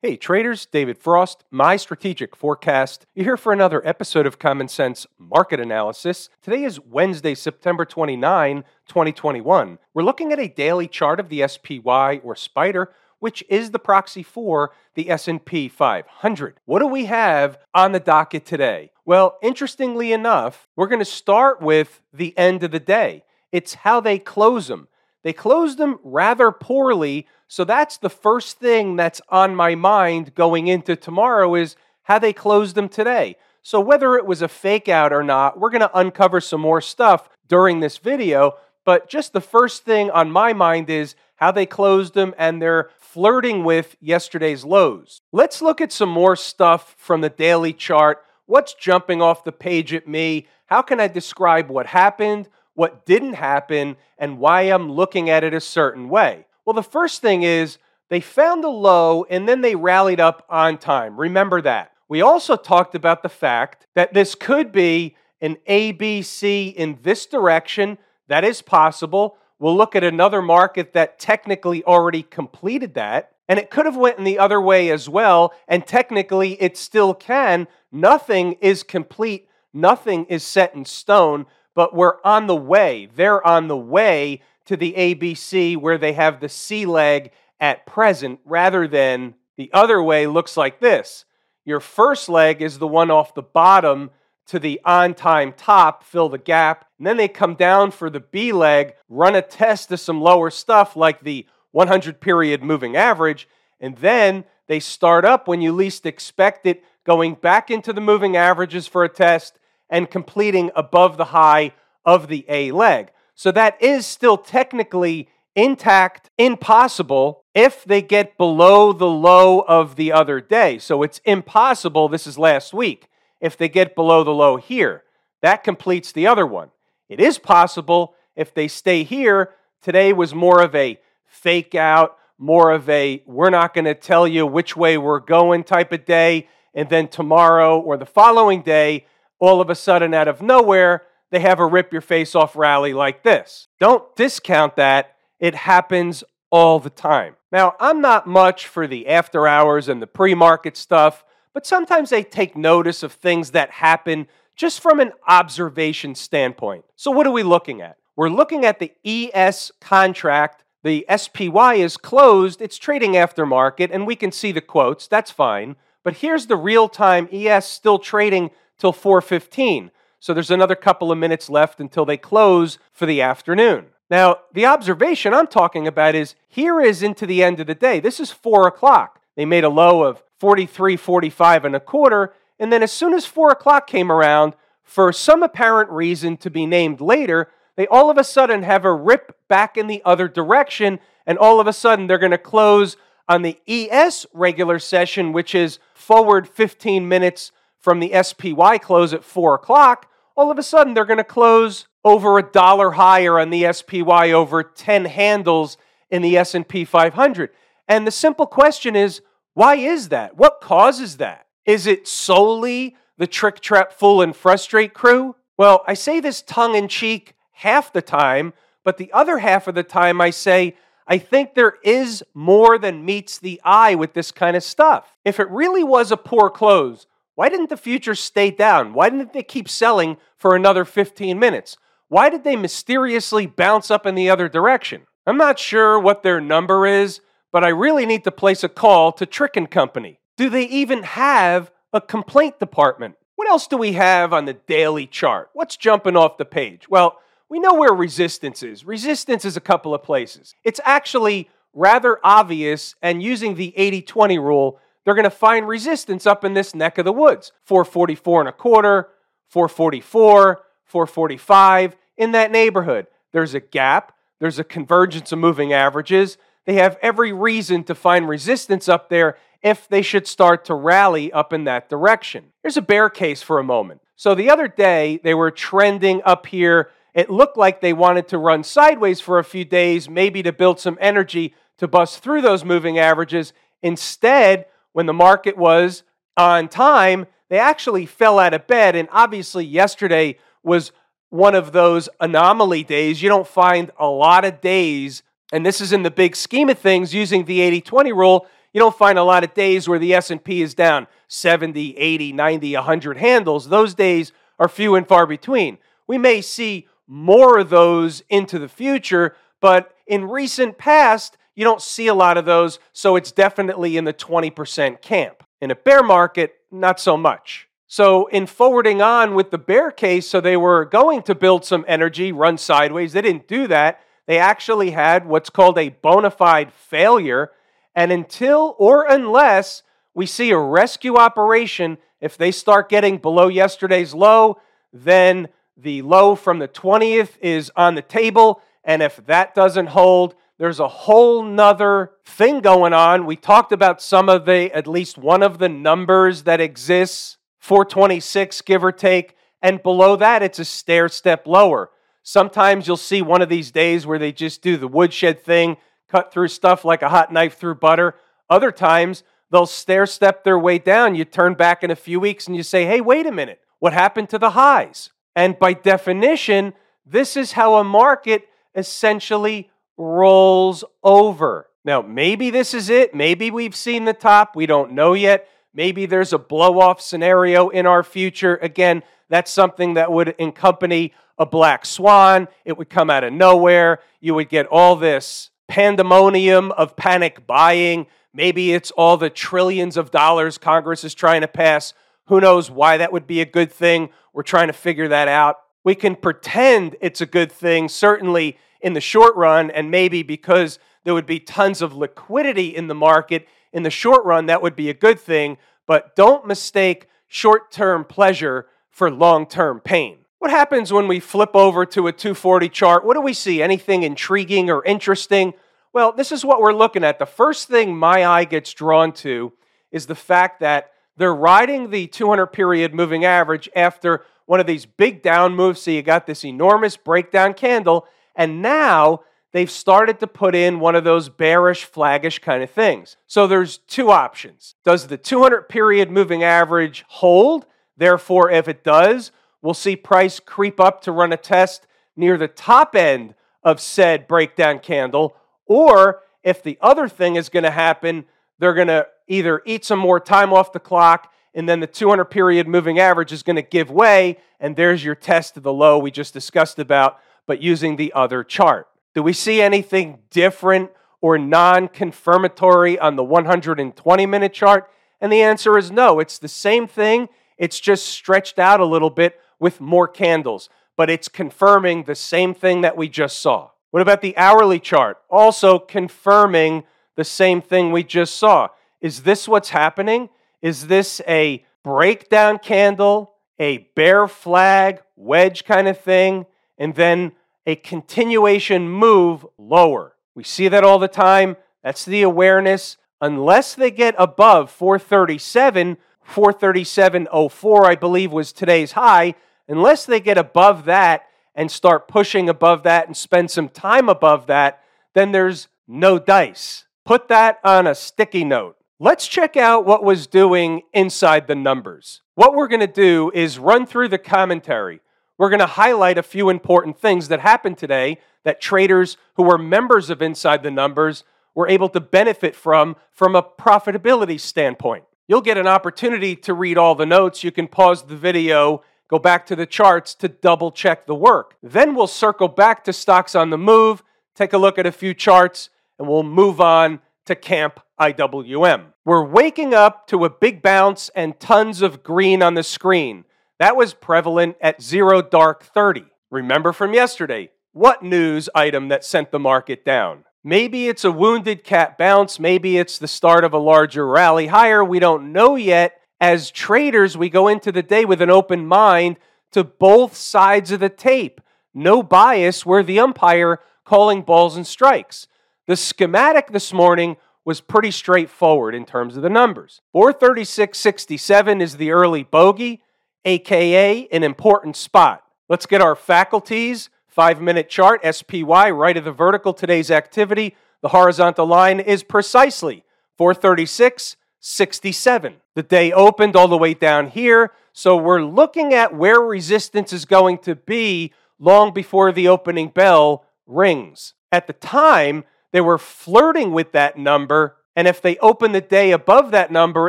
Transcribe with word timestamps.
Hey 0.00 0.16
traders, 0.16 0.64
David 0.64 0.96
Frost, 0.96 1.42
my 1.50 1.76
strategic 1.76 2.36
forecast. 2.36 3.04
You're 3.16 3.24
here 3.24 3.36
for 3.36 3.52
another 3.52 3.84
episode 3.84 4.26
of 4.26 4.38
Common 4.38 4.68
Sense 4.68 5.08
Market 5.18 5.58
Analysis. 5.58 6.28
Today 6.40 6.62
is 6.62 6.78
Wednesday, 6.78 7.34
September 7.34 7.84
29, 7.84 8.62
2021. 8.86 9.78
We're 9.94 10.02
looking 10.04 10.32
at 10.32 10.38
a 10.38 10.46
daily 10.46 10.86
chart 10.86 11.18
of 11.18 11.28
the 11.28 11.44
SPY 11.48 12.20
or 12.22 12.36
Spider, 12.36 12.92
which 13.18 13.42
is 13.48 13.72
the 13.72 13.80
proxy 13.80 14.22
for 14.22 14.70
the 14.94 15.10
S&P 15.10 15.68
500. 15.68 16.60
What 16.64 16.78
do 16.78 16.86
we 16.86 17.06
have 17.06 17.58
on 17.74 17.90
the 17.90 17.98
docket 17.98 18.46
today? 18.46 18.92
Well, 19.04 19.36
interestingly 19.42 20.12
enough, 20.12 20.68
we're 20.76 20.86
going 20.86 21.00
to 21.00 21.04
start 21.04 21.60
with 21.60 22.02
the 22.12 22.38
end 22.38 22.62
of 22.62 22.70
the 22.70 22.78
day. 22.78 23.24
It's 23.50 23.74
how 23.74 23.98
they 23.98 24.20
close 24.20 24.68
them. 24.68 24.86
They 25.28 25.34
closed 25.34 25.76
them 25.76 25.98
rather 26.02 26.50
poorly 26.50 27.26
so 27.48 27.64
that's 27.64 27.96
the 27.96 28.10
first 28.10 28.58
thing 28.58 28.96
that's 28.96 29.22
on 29.30 29.54
my 29.54 29.74
mind 29.74 30.34
going 30.34 30.68
into 30.68 30.94
tomorrow 30.96 31.54
is 31.54 31.76
how 32.02 32.18
they 32.18 32.32
closed 32.34 32.76
them 32.76 32.88
today. 32.88 33.36
So 33.62 33.80
whether 33.80 34.16
it 34.16 34.26
was 34.26 34.42
a 34.42 34.48
fake 34.48 34.88
out 34.88 35.12
or 35.12 35.22
not, 35.22 35.58
we're 35.58 35.70
going 35.70 35.80
to 35.80 35.98
uncover 35.98 36.40
some 36.40 36.60
more 36.60 36.82
stuff 36.82 37.28
during 37.48 37.80
this 37.80 37.98
video, 37.98 38.56
but 38.84 39.08
just 39.08 39.32
the 39.32 39.40
first 39.40 39.84
thing 39.84 40.10
on 40.10 40.30
my 40.30 40.52
mind 40.52 40.90
is 40.90 41.14
how 41.36 41.50
they 41.50 41.66
closed 41.66 42.14
them 42.14 42.34
and 42.38 42.60
they're 42.60 42.90
flirting 42.98 43.64
with 43.64 43.96
yesterday's 44.00 44.64
lows. 44.64 45.20
Let's 45.32 45.62
look 45.62 45.80
at 45.80 45.92
some 45.92 46.10
more 46.10 46.36
stuff 46.36 46.94
from 46.98 47.22
the 47.22 47.30
daily 47.30 47.72
chart. 47.72 48.24
What's 48.46 48.74
jumping 48.74 49.22
off 49.22 49.44
the 49.44 49.52
page 49.52 49.94
at 49.94 50.08
me? 50.08 50.48
How 50.66 50.82
can 50.82 51.00
I 51.00 51.08
describe 51.08 51.70
what 51.70 51.86
happened, 51.86 52.48
what 52.78 53.04
didn't 53.04 53.32
happen, 53.32 53.96
and 54.18 54.38
why 54.38 54.62
I'm 54.62 54.92
looking 54.92 55.28
at 55.28 55.42
it 55.42 55.52
a 55.52 55.60
certain 55.60 56.08
way? 56.08 56.46
Well, 56.64 56.74
the 56.74 56.82
first 56.84 57.20
thing 57.20 57.42
is 57.42 57.76
they 58.08 58.20
found 58.20 58.62
a 58.62 58.68
low 58.68 59.26
and 59.28 59.48
then 59.48 59.62
they 59.62 59.74
rallied 59.74 60.20
up 60.20 60.46
on 60.48 60.78
time. 60.78 61.18
Remember 61.18 61.60
that. 61.62 61.90
We 62.08 62.22
also 62.22 62.54
talked 62.54 62.94
about 62.94 63.24
the 63.24 63.28
fact 63.28 63.88
that 63.96 64.14
this 64.14 64.36
could 64.36 64.70
be 64.70 65.16
an 65.40 65.56
ABC 65.68 66.72
in 66.72 67.00
this 67.02 67.26
direction. 67.26 67.98
That 68.28 68.44
is 68.44 68.62
possible. 68.62 69.38
We'll 69.58 69.76
look 69.76 69.96
at 69.96 70.04
another 70.04 70.40
market 70.40 70.92
that 70.92 71.18
technically 71.18 71.82
already 71.82 72.22
completed 72.22 72.94
that. 72.94 73.32
And 73.48 73.58
it 73.58 73.70
could 73.70 73.86
have 73.86 73.96
went 73.96 74.18
in 74.18 74.24
the 74.24 74.38
other 74.38 74.60
way 74.60 74.90
as 74.90 75.08
well. 75.08 75.52
And 75.66 75.84
technically, 75.84 76.52
it 76.62 76.76
still 76.76 77.12
can. 77.12 77.66
Nothing 77.90 78.52
is 78.60 78.84
complete. 78.84 79.48
Nothing 79.74 80.26
is 80.26 80.44
set 80.44 80.76
in 80.76 80.84
stone. 80.84 81.46
But 81.78 81.94
we're 81.94 82.16
on 82.24 82.48
the 82.48 82.56
way. 82.56 83.08
They're 83.14 83.46
on 83.46 83.68
the 83.68 83.76
way 83.76 84.42
to 84.64 84.76
the 84.76 84.94
ABC 84.94 85.76
where 85.76 85.96
they 85.96 86.12
have 86.14 86.40
the 86.40 86.48
C 86.48 86.84
leg 86.86 87.30
at 87.60 87.86
present 87.86 88.40
rather 88.44 88.88
than 88.88 89.36
the 89.56 89.70
other 89.72 90.02
way 90.02 90.26
looks 90.26 90.56
like 90.56 90.80
this. 90.80 91.24
Your 91.64 91.78
first 91.78 92.28
leg 92.28 92.62
is 92.62 92.78
the 92.78 92.88
one 92.88 93.12
off 93.12 93.32
the 93.32 93.42
bottom 93.42 94.10
to 94.48 94.58
the 94.58 94.80
on 94.84 95.14
time 95.14 95.52
top, 95.52 96.02
fill 96.02 96.28
the 96.28 96.36
gap, 96.36 96.84
and 96.98 97.06
then 97.06 97.16
they 97.16 97.28
come 97.28 97.54
down 97.54 97.92
for 97.92 98.10
the 98.10 98.18
B 98.18 98.50
leg, 98.50 98.94
run 99.08 99.36
a 99.36 99.40
test 99.40 99.88
to 99.90 99.96
some 99.96 100.20
lower 100.20 100.50
stuff 100.50 100.96
like 100.96 101.20
the 101.22 101.46
100 101.70 102.20
period 102.20 102.60
moving 102.60 102.96
average, 102.96 103.46
and 103.78 103.98
then 103.98 104.44
they 104.66 104.80
start 104.80 105.24
up 105.24 105.46
when 105.46 105.60
you 105.60 105.70
least 105.70 106.06
expect 106.06 106.66
it, 106.66 106.82
going 107.04 107.34
back 107.34 107.70
into 107.70 107.92
the 107.92 108.00
moving 108.00 108.36
averages 108.36 108.88
for 108.88 109.04
a 109.04 109.08
test 109.08 109.57
and 109.90 110.10
completing 110.10 110.70
above 110.74 111.16
the 111.16 111.26
high 111.26 111.72
of 112.04 112.28
the 112.28 112.44
A 112.48 112.72
leg. 112.72 113.10
So 113.34 113.52
that 113.52 113.80
is 113.82 114.06
still 114.06 114.36
technically 114.36 115.28
intact, 115.54 116.30
impossible 116.38 117.44
if 117.54 117.84
they 117.84 118.02
get 118.02 118.38
below 118.38 118.92
the 118.92 119.08
low 119.08 119.60
of 119.60 119.96
the 119.96 120.12
other 120.12 120.40
day. 120.40 120.78
So 120.78 121.02
it's 121.02 121.20
impossible, 121.24 122.08
this 122.08 122.26
is 122.26 122.38
last 122.38 122.72
week, 122.72 123.08
if 123.40 123.56
they 123.56 123.68
get 123.68 123.94
below 123.94 124.24
the 124.24 124.34
low 124.34 124.56
here. 124.56 125.02
That 125.42 125.64
completes 125.64 126.12
the 126.12 126.26
other 126.26 126.46
one. 126.46 126.70
It 127.08 127.20
is 127.20 127.38
possible 127.38 128.14
if 128.36 128.54
they 128.54 128.68
stay 128.68 129.02
here. 129.02 129.50
Today 129.82 130.12
was 130.12 130.34
more 130.34 130.62
of 130.62 130.74
a 130.74 131.00
fake 131.26 131.74
out, 131.74 132.16
more 132.38 132.70
of 132.70 132.88
a 132.88 133.22
we're 133.26 133.50
not 133.50 133.74
going 133.74 133.84
to 133.84 133.94
tell 133.94 134.26
you 134.26 134.46
which 134.46 134.76
way 134.76 134.98
we're 134.98 135.20
going 135.20 135.64
type 135.64 135.92
of 135.92 136.04
day. 136.04 136.48
And 136.74 136.88
then 136.88 137.08
tomorrow 137.08 137.80
or 137.80 137.96
the 137.96 138.06
following 138.06 138.62
day, 138.62 139.06
all 139.38 139.60
of 139.60 139.70
a 139.70 139.74
sudden, 139.74 140.14
out 140.14 140.28
of 140.28 140.42
nowhere, 140.42 141.02
they 141.30 141.40
have 141.40 141.60
a 141.60 141.66
rip 141.66 141.92
your 141.92 142.00
face 142.00 142.34
off 142.34 142.56
rally 142.56 142.94
like 142.94 143.22
this. 143.22 143.68
Don't 143.78 144.14
discount 144.16 144.76
that. 144.76 145.14
It 145.38 145.54
happens 145.54 146.24
all 146.50 146.80
the 146.80 146.90
time. 146.90 147.36
Now, 147.52 147.74
I'm 147.78 148.00
not 148.00 148.26
much 148.26 148.66
for 148.66 148.86
the 148.86 149.08
after 149.08 149.46
hours 149.46 149.88
and 149.88 150.02
the 150.02 150.06
pre 150.06 150.34
market 150.34 150.76
stuff, 150.76 151.24
but 151.54 151.66
sometimes 151.66 152.10
they 152.10 152.22
take 152.22 152.56
notice 152.56 153.02
of 153.02 153.12
things 153.12 153.52
that 153.52 153.70
happen 153.70 154.26
just 154.56 154.80
from 154.80 155.00
an 155.00 155.12
observation 155.26 156.14
standpoint. 156.14 156.84
So, 156.96 157.10
what 157.10 157.26
are 157.26 157.32
we 157.32 157.42
looking 157.42 157.80
at? 157.80 157.96
We're 158.16 158.30
looking 158.30 158.64
at 158.64 158.80
the 158.80 158.92
ES 159.04 159.70
contract. 159.80 160.64
The 160.82 161.06
SPY 161.14 161.74
is 161.74 161.96
closed, 161.96 162.62
it's 162.62 162.78
trading 162.78 163.12
aftermarket, 163.12 163.90
and 163.92 164.06
we 164.06 164.16
can 164.16 164.32
see 164.32 164.52
the 164.52 164.60
quotes. 164.60 165.06
That's 165.06 165.30
fine. 165.30 165.76
But 166.04 166.18
here's 166.18 166.46
the 166.46 166.56
real 166.56 166.88
time 166.88 167.28
ES 167.30 167.68
still 167.68 167.98
trading 167.98 168.50
till 168.78 168.92
415. 168.92 169.90
So 170.20 170.34
there's 170.34 170.50
another 170.50 170.74
couple 170.74 171.12
of 171.12 171.18
minutes 171.18 171.48
left 171.48 171.80
until 171.80 172.04
they 172.04 172.16
close 172.16 172.78
for 172.92 173.06
the 173.06 173.22
afternoon. 173.22 173.86
Now, 174.10 174.38
the 174.52 174.66
observation 174.66 175.34
I'm 175.34 175.46
talking 175.46 175.86
about 175.86 176.14
is 176.14 176.34
here 176.48 176.80
is 176.80 177.02
into 177.02 177.26
the 177.26 177.42
end 177.42 177.60
of 177.60 177.66
the 177.66 177.74
day. 177.74 178.00
This 178.00 178.18
is 178.18 178.30
four 178.30 178.66
o'clock. 178.66 179.20
They 179.36 179.44
made 179.44 179.64
a 179.64 179.68
low 179.68 180.02
of 180.02 180.22
43.45 180.40 181.64
and 181.64 181.76
a 181.76 181.80
quarter. 181.80 182.32
And 182.58 182.72
then 182.72 182.82
as 182.82 182.90
soon 182.90 183.14
as 183.14 183.26
four 183.26 183.50
o'clock 183.50 183.86
came 183.86 184.10
around, 184.10 184.54
for 184.82 185.12
some 185.12 185.42
apparent 185.42 185.90
reason 185.90 186.36
to 186.38 186.50
be 186.50 186.64
named 186.64 187.00
later, 187.00 187.50
they 187.76 187.86
all 187.86 188.10
of 188.10 188.16
a 188.16 188.24
sudden 188.24 188.62
have 188.62 188.84
a 188.84 188.92
rip 188.92 189.36
back 189.46 189.76
in 189.76 189.86
the 189.86 190.02
other 190.04 190.26
direction. 190.26 190.98
And 191.26 191.38
all 191.38 191.60
of 191.60 191.66
a 191.66 191.72
sudden 191.72 192.06
they're 192.06 192.18
going 192.18 192.32
to 192.32 192.38
close 192.38 192.96
on 193.28 193.42
the 193.42 193.60
ES 193.68 194.26
regular 194.32 194.78
session, 194.78 195.32
which 195.32 195.54
is 195.54 195.78
forward 195.94 196.48
15 196.48 197.06
minutes 197.06 197.52
from 197.80 198.00
the 198.00 198.12
SPY 198.22 198.78
close 198.78 199.12
at 199.12 199.24
4 199.24 199.54
o'clock, 199.54 200.10
all 200.36 200.50
of 200.50 200.58
a 200.58 200.62
sudden 200.62 200.94
they're 200.94 201.04
going 201.04 201.18
to 201.18 201.24
close 201.24 201.86
over 202.04 202.38
a 202.38 202.42
dollar 202.42 202.92
higher 202.92 203.38
on 203.38 203.50
the 203.50 203.72
SPY 203.72 204.32
over 204.32 204.62
10 204.62 205.06
handles 205.06 205.76
in 206.10 206.22
the 206.22 206.36
S&P 206.36 206.84
500. 206.84 207.50
And 207.86 208.06
the 208.06 208.10
simple 208.10 208.46
question 208.46 208.94
is, 208.94 209.20
why 209.54 209.74
is 209.76 210.10
that? 210.10 210.36
What 210.36 210.60
causes 210.60 211.16
that? 211.16 211.46
Is 211.64 211.86
it 211.86 212.06
solely 212.06 212.96
the 213.16 213.26
trick, 213.26 213.60
trap, 213.60 213.92
fool, 213.92 214.22
and 214.22 214.34
frustrate 214.34 214.94
crew? 214.94 215.34
Well, 215.56 215.82
I 215.86 215.94
say 215.94 216.20
this 216.20 216.40
tongue 216.40 216.76
in 216.76 216.86
cheek 216.86 217.34
half 217.50 217.92
the 217.92 218.00
time, 218.00 218.52
but 218.84 218.96
the 218.96 219.12
other 219.12 219.38
half 219.38 219.66
of 219.66 219.74
the 219.74 219.82
time 219.82 220.20
I 220.20 220.30
say, 220.30 220.76
I 221.08 221.18
think 221.18 221.54
there 221.54 221.74
is 221.82 222.22
more 222.32 222.78
than 222.78 223.04
meets 223.04 223.38
the 223.38 223.60
eye 223.64 223.96
with 223.96 224.12
this 224.12 224.30
kind 224.30 224.56
of 224.56 224.62
stuff. 224.62 225.16
If 225.24 225.40
it 225.40 225.50
really 225.50 225.82
was 225.82 226.12
a 226.12 226.16
poor 226.16 226.48
close, 226.48 227.07
why 227.38 227.48
didn't 227.48 227.68
the 227.68 227.76
futures 227.76 228.18
stay 228.18 228.50
down? 228.50 228.94
Why 228.94 229.10
didn't 229.10 229.32
they 229.32 229.44
keep 229.44 229.68
selling 229.68 230.16
for 230.36 230.56
another 230.56 230.84
15 230.84 231.38
minutes? 231.38 231.76
Why 232.08 232.30
did 232.30 232.42
they 232.42 232.56
mysteriously 232.56 233.46
bounce 233.46 233.92
up 233.92 234.06
in 234.06 234.16
the 234.16 234.28
other 234.28 234.48
direction? 234.48 235.02
I'm 235.24 235.36
not 235.36 235.56
sure 235.56 236.00
what 236.00 236.24
their 236.24 236.40
number 236.40 236.84
is, 236.84 237.20
but 237.52 237.62
I 237.62 237.68
really 237.68 238.06
need 238.06 238.24
to 238.24 238.32
place 238.32 238.64
a 238.64 238.68
call 238.68 239.12
to 239.12 239.24
Trick 239.24 239.56
and 239.56 239.70
Company. 239.70 240.18
Do 240.36 240.50
they 240.50 240.64
even 240.64 241.04
have 241.04 241.70
a 241.92 242.00
complaint 242.00 242.58
department? 242.58 243.14
What 243.36 243.48
else 243.48 243.68
do 243.68 243.76
we 243.76 243.92
have 243.92 244.32
on 244.32 244.46
the 244.46 244.54
daily 244.54 245.06
chart? 245.06 245.50
What's 245.52 245.76
jumping 245.76 246.16
off 246.16 246.38
the 246.38 246.44
page? 246.44 246.88
Well, 246.88 247.20
we 247.48 247.60
know 247.60 247.74
where 247.74 247.92
resistance 247.92 248.64
is. 248.64 248.84
Resistance 248.84 249.44
is 249.44 249.56
a 249.56 249.60
couple 249.60 249.94
of 249.94 250.02
places. 250.02 250.56
It's 250.64 250.80
actually 250.84 251.48
rather 251.72 252.18
obvious, 252.24 252.96
and 253.00 253.22
using 253.22 253.54
the 253.54 253.72
80 253.76 254.02
20 254.02 254.38
rule, 254.40 254.80
they're 255.08 255.14
going 255.14 255.24
to 255.24 255.30
find 255.30 255.66
resistance 255.66 256.26
up 256.26 256.44
in 256.44 256.52
this 256.52 256.74
neck 256.74 256.98
of 256.98 257.06
the 257.06 257.12
woods 257.14 257.50
444 257.64 258.40
and 258.42 258.48
a 258.50 258.52
quarter, 258.52 259.08
444, 259.48 260.60
445, 260.84 261.96
in 262.18 262.32
that 262.32 262.50
neighborhood. 262.50 263.06
There's 263.32 263.54
a 263.54 263.60
gap, 263.60 264.12
there's 264.38 264.58
a 264.58 264.64
convergence 264.64 265.32
of 265.32 265.38
moving 265.38 265.72
averages. 265.72 266.36
They 266.66 266.74
have 266.74 266.98
every 267.00 267.32
reason 267.32 267.84
to 267.84 267.94
find 267.94 268.28
resistance 268.28 268.86
up 268.86 269.08
there 269.08 269.38
if 269.62 269.88
they 269.88 270.02
should 270.02 270.26
start 270.26 270.66
to 270.66 270.74
rally 270.74 271.32
up 271.32 271.54
in 271.54 271.64
that 271.64 271.88
direction. 271.88 272.52
Here's 272.62 272.76
a 272.76 272.82
bear 272.82 273.08
case 273.08 273.40
for 273.40 273.58
a 273.58 273.64
moment. 273.64 274.02
So 274.14 274.34
the 274.34 274.50
other 274.50 274.68
day, 274.68 275.20
they 275.24 275.32
were 275.32 275.50
trending 275.50 276.20
up 276.26 276.44
here. 276.44 276.90
It 277.14 277.30
looked 277.30 277.56
like 277.56 277.80
they 277.80 277.94
wanted 277.94 278.28
to 278.28 278.36
run 278.36 278.62
sideways 278.62 279.22
for 279.22 279.38
a 279.38 279.44
few 279.44 279.64
days, 279.64 280.06
maybe 280.06 280.42
to 280.42 280.52
build 280.52 280.78
some 280.78 280.98
energy 281.00 281.54
to 281.78 281.88
bust 281.88 282.18
through 282.18 282.42
those 282.42 282.62
moving 282.62 282.98
averages. 282.98 283.54
Instead, 283.80 284.66
when 284.92 285.06
the 285.06 285.12
market 285.12 285.56
was 285.56 286.02
on 286.36 286.68
time, 286.68 287.26
they 287.48 287.58
actually 287.58 288.06
fell 288.06 288.38
out 288.38 288.54
of 288.54 288.66
bed. 288.66 288.96
And 288.96 289.08
obviously, 289.10 289.64
yesterday 289.64 290.38
was 290.62 290.92
one 291.30 291.54
of 291.54 291.72
those 291.72 292.08
anomaly 292.20 292.84
days. 292.84 293.22
You 293.22 293.28
don't 293.28 293.46
find 293.46 293.90
a 293.98 294.06
lot 294.06 294.44
of 294.44 294.60
days, 294.60 295.22
and 295.52 295.64
this 295.64 295.80
is 295.80 295.92
in 295.92 296.02
the 296.02 296.10
big 296.10 296.36
scheme 296.36 296.68
of 296.68 296.78
things 296.78 297.14
using 297.14 297.44
the 297.44 297.60
80 297.60 297.80
20 297.82 298.12
rule. 298.12 298.46
You 298.72 298.80
don't 298.80 298.96
find 298.96 299.18
a 299.18 299.24
lot 299.24 299.44
of 299.44 299.54
days 299.54 299.88
where 299.88 299.98
the 299.98 300.14
S&P 300.14 300.62
is 300.62 300.74
down 300.74 301.06
70, 301.28 301.96
80, 301.96 302.32
90, 302.32 302.74
100 302.74 303.16
handles. 303.16 303.68
Those 303.68 303.94
days 303.94 304.32
are 304.58 304.68
few 304.68 304.94
and 304.94 305.06
far 305.06 305.26
between. 305.26 305.78
We 306.06 306.18
may 306.18 306.40
see 306.42 306.86
more 307.06 307.58
of 307.58 307.70
those 307.70 308.22
into 308.28 308.58
the 308.58 308.68
future, 308.68 309.34
but 309.60 309.94
in 310.06 310.26
recent 310.26 310.76
past, 310.76 311.36
you 311.58 311.64
don't 311.64 311.82
see 311.82 312.06
a 312.06 312.14
lot 312.14 312.38
of 312.38 312.44
those, 312.44 312.78
so 312.92 313.16
it's 313.16 313.32
definitely 313.32 313.96
in 313.96 314.04
the 314.04 314.14
20% 314.14 315.02
camp. 315.02 315.42
In 315.60 315.72
a 315.72 315.74
bear 315.74 316.04
market, 316.04 316.54
not 316.70 317.00
so 317.00 317.16
much. 317.16 317.66
So, 317.88 318.26
in 318.26 318.46
forwarding 318.46 319.02
on 319.02 319.34
with 319.34 319.50
the 319.50 319.58
bear 319.58 319.90
case, 319.90 320.28
so 320.28 320.40
they 320.40 320.56
were 320.56 320.84
going 320.84 321.22
to 321.22 321.34
build 321.34 321.64
some 321.64 321.84
energy, 321.88 322.30
run 322.30 322.58
sideways. 322.58 323.12
They 323.12 323.22
didn't 323.22 323.48
do 323.48 323.66
that. 323.66 323.98
They 324.28 324.38
actually 324.38 324.92
had 324.92 325.26
what's 325.26 325.50
called 325.50 325.78
a 325.78 325.88
bona 325.88 326.30
fide 326.30 326.72
failure. 326.72 327.50
And 327.92 328.12
until 328.12 328.76
or 328.78 329.04
unless 329.08 329.82
we 330.14 330.26
see 330.26 330.52
a 330.52 330.58
rescue 330.58 331.16
operation, 331.16 331.98
if 332.20 332.36
they 332.36 332.52
start 332.52 332.88
getting 332.88 333.18
below 333.18 333.48
yesterday's 333.48 334.14
low, 334.14 334.60
then 334.92 335.48
the 335.76 336.02
low 336.02 336.36
from 336.36 336.60
the 336.60 336.68
20th 336.68 337.36
is 337.40 337.72
on 337.74 337.96
the 337.96 338.02
table. 338.02 338.62
And 338.84 339.02
if 339.02 339.16
that 339.26 339.56
doesn't 339.56 339.88
hold, 339.88 340.36
there's 340.58 340.80
a 340.80 340.88
whole 340.88 341.44
nother 341.44 342.12
thing 342.24 342.60
going 342.60 342.92
on. 342.92 343.26
We 343.26 343.36
talked 343.36 343.72
about 343.72 344.02
some 344.02 344.28
of 344.28 344.44
the, 344.44 344.74
at 344.74 344.88
least 344.88 345.16
one 345.16 345.42
of 345.42 345.58
the 345.58 345.68
numbers 345.68 346.42
that 346.42 346.60
exists, 346.60 347.36
426, 347.60 348.60
give 348.62 348.82
or 348.82 348.92
take. 348.92 349.36
And 349.62 349.82
below 349.82 350.16
that, 350.16 350.42
it's 350.42 350.58
a 350.58 350.64
stair 350.64 351.08
step 351.08 351.46
lower. 351.46 351.90
Sometimes 352.22 352.86
you'll 352.86 352.96
see 352.96 353.22
one 353.22 353.40
of 353.40 353.48
these 353.48 353.70
days 353.70 354.06
where 354.06 354.18
they 354.18 354.32
just 354.32 354.60
do 354.60 354.76
the 354.76 354.88
woodshed 354.88 355.42
thing, 355.42 355.76
cut 356.08 356.32
through 356.32 356.48
stuff 356.48 356.84
like 356.84 357.02
a 357.02 357.08
hot 357.08 357.32
knife 357.32 357.56
through 357.56 357.76
butter. 357.76 358.16
Other 358.50 358.72
times, 358.72 359.22
they'll 359.50 359.66
stair 359.66 360.06
step 360.06 360.42
their 360.42 360.58
way 360.58 360.78
down. 360.78 361.14
You 361.14 361.24
turn 361.24 361.54
back 361.54 361.84
in 361.84 361.90
a 361.90 361.96
few 361.96 362.18
weeks 362.18 362.46
and 362.46 362.56
you 362.56 362.62
say, 362.62 362.84
hey, 362.84 363.00
wait 363.00 363.26
a 363.26 363.32
minute, 363.32 363.60
what 363.78 363.92
happened 363.92 364.28
to 364.30 364.38
the 364.38 364.50
highs? 364.50 365.10
And 365.36 365.58
by 365.58 365.72
definition, 365.72 366.74
this 367.06 367.36
is 367.36 367.52
how 367.52 367.76
a 367.76 367.84
market 367.84 368.48
essentially 368.74 369.70
rolls 369.98 370.84
over. 371.02 371.68
Now, 371.84 372.00
maybe 372.02 372.50
this 372.50 372.72
is 372.72 372.88
it. 372.88 373.14
Maybe 373.14 373.50
we've 373.50 373.76
seen 373.76 374.04
the 374.04 374.14
top. 374.14 374.56
We 374.56 374.66
don't 374.66 374.92
know 374.92 375.14
yet. 375.14 375.48
Maybe 375.74 376.06
there's 376.06 376.32
a 376.32 376.38
blow 376.38 376.80
off 376.80 377.00
scenario 377.00 377.68
in 377.68 377.86
our 377.86 378.02
future. 378.02 378.56
Again, 378.62 379.02
that's 379.28 379.50
something 379.50 379.94
that 379.94 380.10
would 380.10 380.34
accompany 380.40 381.12
a 381.38 381.46
black 381.46 381.84
swan. 381.84 382.48
It 382.64 382.78
would 382.78 382.90
come 382.90 383.10
out 383.10 383.24
of 383.24 383.32
nowhere. 383.32 384.00
You 384.20 384.34
would 384.34 384.48
get 384.48 384.66
all 384.66 384.96
this 384.96 385.50
pandemonium 385.68 386.72
of 386.72 386.96
panic 386.96 387.46
buying. 387.46 388.06
Maybe 388.32 388.72
it's 388.72 388.90
all 388.92 389.16
the 389.16 389.30
trillions 389.30 389.96
of 389.96 390.10
dollars 390.10 390.58
Congress 390.58 391.04
is 391.04 391.14
trying 391.14 391.42
to 391.42 391.48
pass. 391.48 391.94
Who 392.26 392.40
knows 392.40 392.70
why 392.70 392.96
that 392.98 393.12
would 393.12 393.26
be 393.26 393.40
a 393.40 393.46
good 393.46 393.72
thing? 393.72 394.10
We're 394.32 394.42
trying 394.42 394.66
to 394.68 394.72
figure 394.72 395.08
that 395.08 395.28
out. 395.28 395.56
We 395.84 395.94
can 395.94 396.16
pretend 396.16 396.96
it's 397.00 397.20
a 397.20 397.26
good 397.26 397.50
thing, 397.50 397.88
certainly 397.88 398.58
in 398.80 398.92
the 398.92 399.00
short 399.00 399.34
run, 399.36 399.70
and 399.70 399.90
maybe 399.90 400.22
because 400.22 400.78
there 401.04 401.14
would 401.14 401.26
be 401.26 401.40
tons 401.40 401.82
of 401.82 401.94
liquidity 401.94 402.74
in 402.74 402.88
the 402.88 402.94
market 402.94 403.46
in 403.72 403.82
the 403.82 403.90
short 403.90 404.24
run, 404.24 404.46
that 404.46 404.62
would 404.62 404.76
be 404.76 404.88
a 404.90 404.94
good 404.94 405.20
thing. 405.20 405.58
But 405.86 406.16
don't 406.16 406.46
mistake 406.46 407.08
short 407.26 407.70
term 407.70 408.04
pleasure 408.04 408.66
for 408.90 409.10
long 409.10 409.46
term 409.46 409.80
pain. 409.80 410.18
What 410.38 410.50
happens 410.50 410.92
when 410.92 411.08
we 411.08 411.20
flip 411.20 411.50
over 411.54 411.84
to 411.86 412.06
a 412.06 412.12
240 412.12 412.68
chart? 412.68 413.04
What 413.04 413.14
do 413.14 413.20
we 413.20 413.32
see? 413.32 413.62
Anything 413.62 414.02
intriguing 414.04 414.70
or 414.70 414.84
interesting? 414.84 415.54
Well, 415.92 416.12
this 416.12 416.30
is 416.30 416.44
what 416.44 416.60
we're 416.60 416.72
looking 416.72 417.02
at. 417.02 417.18
The 417.18 417.26
first 417.26 417.68
thing 417.68 417.96
my 417.96 418.24
eye 418.24 418.44
gets 418.44 418.72
drawn 418.72 419.12
to 419.14 419.52
is 419.90 420.06
the 420.06 420.14
fact 420.14 420.60
that 420.60 420.92
they're 421.16 421.34
riding 421.34 421.90
the 421.90 422.06
200 422.06 422.46
period 422.48 422.94
moving 422.94 423.24
average 423.24 423.68
after 423.74 424.24
one 424.46 424.60
of 424.60 424.66
these 424.66 424.86
big 424.86 425.22
down 425.22 425.54
moves. 425.54 425.82
So 425.82 425.90
you 425.90 426.02
got 426.02 426.26
this 426.26 426.44
enormous 426.44 426.96
breakdown 426.96 427.54
candle, 427.54 428.06
and 428.38 428.62
now 428.62 429.20
they've 429.52 429.70
started 429.70 430.20
to 430.20 430.26
put 430.26 430.54
in 430.54 430.80
one 430.80 430.94
of 430.94 431.04
those 431.04 431.28
bearish, 431.28 431.90
flaggish 431.90 432.40
kind 432.40 432.62
of 432.62 432.70
things. 432.70 433.18
So 433.26 433.46
there's 433.46 433.78
two 433.78 434.10
options. 434.10 434.76
Does 434.84 435.08
the 435.08 435.18
200 435.18 435.68
period 435.68 436.10
moving 436.10 436.42
average 436.42 437.04
hold? 437.08 437.66
Therefore, 437.96 438.50
if 438.50 438.68
it 438.68 438.84
does, 438.84 439.32
we'll 439.60 439.74
see 439.74 439.96
price 439.96 440.38
creep 440.40 440.78
up 440.78 441.02
to 441.02 441.12
run 441.12 441.32
a 441.32 441.36
test 441.36 441.86
near 442.16 442.38
the 442.38 442.48
top 442.48 442.94
end 442.94 443.34
of 443.62 443.80
said 443.80 444.28
breakdown 444.28 444.78
candle. 444.78 445.36
Or 445.66 446.22
if 446.44 446.62
the 446.62 446.78
other 446.80 447.08
thing 447.08 447.36
is 447.36 447.48
going 447.48 447.64
to 447.64 447.70
happen, 447.70 448.24
they're 448.60 448.74
going 448.74 448.88
to 448.88 449.08
either 449.26 449.62
eat 449.66 449.84
some 449.84 449.98
more 449.98 450.20
time 450.20 450.52
off 450.52 450.72
the 450.72 450.80
clock 450.80 451.32
and 451.54 451.68
then 451.68 451.80
the 451.80 451.86
200 451.88 452.26
period 452.26 452.68
moving 452.68 453.00
average 453.00 453.32
is 453.32 453.42
going 453.42 453.56
to 453.56 453.62
give 453.62 453.90
way, 453.90 454.38
and 454.60 454.76
there's 454.76 455.02
your 455.02 455.16
test 455.16 455.56
of 455.56 455.64
the 455.64 455.72
low 455.72 455.98
we 455.98 456.10
just 456.10 456.32
discussed 456.32 456.78
about, 456.78 457.18
but 457.48 457.62
using 457.62 457.96
the 457.96 458.12
other 458.12 458.44
chart. 458.44 458.86
Do 459.14 459.22
we 459.24 459.32
see 459.32 459.60
anything 459.60 460.18
different 460.30 460.90
or 461.20 461.38
non 461.38 461.88
confirmatory 461.88 462.96
on 462.96 463.16
the 463.16 463.24
120 463.24 464.26
minute 464.26 464.52
chart? 464.52 464.88
And 465.20 465.32
the 465.32 465.42
answer 465.42 465.76
is 465.76 465.90
no. 465.90 466.20
It's 466.20 466.38
the 466.38 466.46
same 466.46 466.86
thing, 466.86 467.28
it's 467.56 467.80
just 467.80 468.06
stretched 468.06 468.60
out 468.60 468.78
a 468.78 468.84
little 468.84 469.10
bit 469.10 469.40
with 469.58 469.80
more 469.80 470.06
candles, 470.06 470.68
but 470.96 471.10
it's 471.10 471.26
confirming 471.26 472.04
the 472.04 472.14
same 472.14 472.54
thing 472.54 472.82
that 472.82 472.96
we 472.96 473.08
just 473.08 473.38
saw. 473.40 473.70
What 473.90 474.02
about 474.02 474.20
the 474.20 474.36
hourly 474.36 474.78
chart? 474.78 475.18
Also 475.28 475.78
confirming 475.78 476.84
the 477.16 477.24
same 477.24 477.60
thing 477.60 477.90
we 477.90 478.04
just 478.04 478.36
saw. 478.36 478.68
Is 479.00 479.22
this 479.22 479.48
what's 479.48 479.70
happening? 479.70 480.28
Is 480.60 480.86
this 480.86 481.20
a 481.26 481.64
breakdown 481.82 482.58
candle, 482.58 483.32
a 483.58 483.78
bear 483.96 484.28
flag, 484.28 485.00
wedge 485.16 485.64
kind 485.64 485.88
of 485.88 485.98
thing, 485.98 486.46
and 486.78 486.94
then 486.94 487.32
a 487.68 487.76
continuation 487.76 488.88
move 488.88 489.44
lower? 489.58 490.14
We 490.34 490.42
see 490.42 490.68
that 490.68 490.84
all 490.84 490.98
the 490.98 491.06
time. 491.06 491.58
That's 491.84 492.06
the 492.06 492.22
awareness. 492.22 492.96
Unless 493.20 493.74
they 493.74 493.90
get 493.90 494.14
above 494.16 494.70
437, 494.70 495.98
437.04, 496.26 497.84
I 497.84 497.94
believe, 497.94 498.32
was 498.32 498.52
today's 498.52 498.92
high, 498.92 499.34
unless 499.68 500.06
they 500.06 500.18
get 500.18 500.38
above 500.38 500.86
that 500.86 501.26
and 501.54 501.70
start 501.70 502.08
pushing 502.08 502.48
above 502.48 502.84
that 502.84 503.06
and 503.06 503.14
spend 503.14 503.50
some 503.50 503.68
time 503.68 504.08
above 504.08 504.46
that, 504.46 504.82
then 505.12 505.32
there's 505.32 505.68
no 505.86 506.18
dice. 506.18 506.86
Put 507.04 507.28
that 507.28 507.58
on 507.62 507.86
a 507.86 507.94
sticky 507.94 508.44
note. 508.44 508.76
Let's 508.98 509.28
check 509.28 509.58
out 509.58 509.84
what 509.84 510.02
was 510.02 510.26
doing 510.26 510.82
inside 510.94 511.46
the 511.46 511.54
numbers. 511.54 512.22
What 512.34 512.54
we're 512.54 512.68
going 512.68 512.80
to 512.80 512.86
do 512.86 513.30
is 513.34 513.58
run 513.58 513.84
through 513.84 514.08
the 514.08 514.18
commentary. 514.18 515.00
We're 515.38 515.50
going 515.50 515.60
to 515.60 515.66
highlight 515.66 516.18
a 516.18 516.22
few 516.22 516.50
important 516.50 516.98
things 516.98 517.28
that 517.28 517.40
happened 517.40 517.78
today 517.78 518.18
that 518.44 518.60
traders 518.60 519.16
who 519.34 519.44
were 519.44 519.58
members 519.58 520.10
of 520.10 520.20
Inside 520.20 520.62
the 520.62 520.70
Numbers 520.70 521.24
were 521.54 521.68
able 521.68 521.88
to 521.90 522.00
benefit 522.00 522.54
from 522.54 522.96
from 523.12 523.34
a 523.34 523.42
profitability 523.42 524.38
standpoint. 524.38 525.04
You'll 525.26 525.40
get 525.40 525.56
an 525.56 525.66
opportunity 525.66 526.36
to 526.36 526.54
read 526.54 526.76
all 526.76 526.94
the 526.94 527.06
notes. 527.06 527.44
You 527.44 527.52
can 527.52 527.68
pause 527.68 528.02
the 528.02 528.16
video 528.16 528.82
go 529.08 529.18
back 529.18 529.46
to 529.46 529.56
the 529.56 529.66
charts 529.66 530.14
to 530.14 530.28
double 530.28 530.70
check 530.70 531.06
the 531.06 531.14
work. 531.14 531.56
Then 531.62 531.94
we'll 531.94 532.06
circle 532.06 532.48
back 532.48 532.84
to 532.84 532.92
stocks 532.92 533.34
on 533.34 533.50
the 533.50 533.58
move, 533.58 534.02
take 534.34 534.52
a 534.52 534.58
look 534.58 534.78
at 534.78 534.86
a 534.86 534.92
few 534.92 535.14
charts, 535.14 535.70
and 535.98 536.06
we'll 536.06 536.22
move 536.22 536.60
on 536.60 537.00
to 537.24 537.34
Camp 537.34 537.80
IWM. 537.98 538.92
We're 539.04 539.24
waking 539.24 539.74
up 539.74 540.06
to 540.08 540.24
a 540.24 540.30
big 540.30 540.62
bounce 540.62 541.10
and 541.14 541.38
tons 541.40 541.82
of 541.82 542.02
green 542.02 542.42
on 542.42 542.54
the 542.54 542.62
screen. 542.62 543.24
That 543.58 543.76
was 543.76 543.94
prevalent 543.94 544.56
at 544.60 544.82
zero 544.82 545.22
dark 545.22 545.64
30. 545.64 546.04
Remember 546.30 546.72
from 546.72 546.94
yesterday, 546.94 547.50
what 547.72 548.02
news 548.02 548.48
item 548.54 548.88
that 548.88 549.04
sent 549.04 549.30
the 549.30 549.38
market 549.38 549.84
down? 549.84 550.24
Maybe 550.44 550.88
it's 550.88 551.04
a 551.04 551.12
wounded 551.12 551.64
cat 551.64 551.98
bounce. 551.98 552.38
Maybe 552.38 552.78
it's 552.78 552.98
the 552.98 553.08
start 553.08 553.44
of 553.44 553.52
a 553.52 553.58
larger 553.58 554.06
rally 554.06 554.46
higher. 554.46 554.84
We 554.84 554.98
don't 555.00 555.32
know 555.32 555.56
yet 555.56 555.98
as 556.20 556.50
traders, 556.50 557.16
we 557.16 557.28
go 557.28 557.48
into 557.48 557.70
the 557.70 557.82
day 557.82 558.04
with 558.04 558.20
an 558.20 558.30
open 558.30 558.66
mind 558.66 559.18
to 559.52 559.62
both 559.62 560.16
sides 560.16 560.72
of 560.72 560.80
the 560.80 560.88
tape. 560.88 561.40
No 561.72 562.02
bias, 562.02 562.66
we're 562.66 562.82
the 562.82 562.98
umpire 562.98 563.60
calling 563.84 564.22
balls 564.22 564.56
and 564.56 564.66
strikes. 564.66 565.28
The 565.66 565.76
schematic 565.76 566.50
this 566.50 566.72
morning 566.72 567.16
was 567.44 567.60
pretty 567.60 567.90
straightforward 567.90 568.74
in 568.74 568.84
terms 568.84 569.16
of 569.16 569.22
the 569.22 569.30
numbers. 569.30 569.80
436.67 569.94 571.62
is 571.62 571.76
the 571.76 571.92
early 571.92 572.24
bogey, 572.24 572.82
aka 573.24 574.08
an 574.08 574.22
important 574.22 574.76
spot. 574.76 575.24
Let's 575.48 575.66
get 575.66 575.80
our 575.80 575.96
faculties. 575.96 576.90
Five 577.06 577.40
minute 577.40 577.68
chart, 577.68 578.00
SPY, 578.04 578.70
right 578.70 578.96
of 578.96 579.04
the 579.04 579.12
vertical, 579.12 579.52
today's 579.52 579.90
activity. 579.90 580.54
The 580.82 580.88
horizontal 580.88 581.46
line 581.46 581.80
is 581.80 582.02
precisely 582.02 582.84
436. 583.16 584.16
67. 584.40 585.34
The 585.56 585.64
day 585.64 585.90
opened 585.90 586.36
all 586.36 586.46
the 586.46 586.56
way 586.56 586.72
down 586.72 587.08
here, 587.08 587.52
so 587.72 587.96
we're 587.96 588.22
looking 588.22 588.72
at 588.72 588.94
where 588.94 589.20
resistance 589.20 589.92
is 589.92 590.04
going 590.04 590.38
to 590.38 590.54
be 590.54 591.12
long 591.40 591.74
before 591.74 592.12
the 592.12 592.28
opening 592.28 592.68
bell 592.68 593.24
rings. 593.46 594.14
At 594.30 594.46
the 594.46 594.52
time, 594.52 595.24
they 595.50 595.60
were 595.60 595.76
flirting 595.76 596.52
with 596.52 596.70
that 596.72 596.96
number 596.96 597.56
And 597.78 597.86
if 597.86 598.02
they 598.02 598.16
opened 598.16 598.56
the 598.56 598.60
day 598.60 598.90
above 598.90 599.30
that 599.30 599.52
number, 599.52 599.88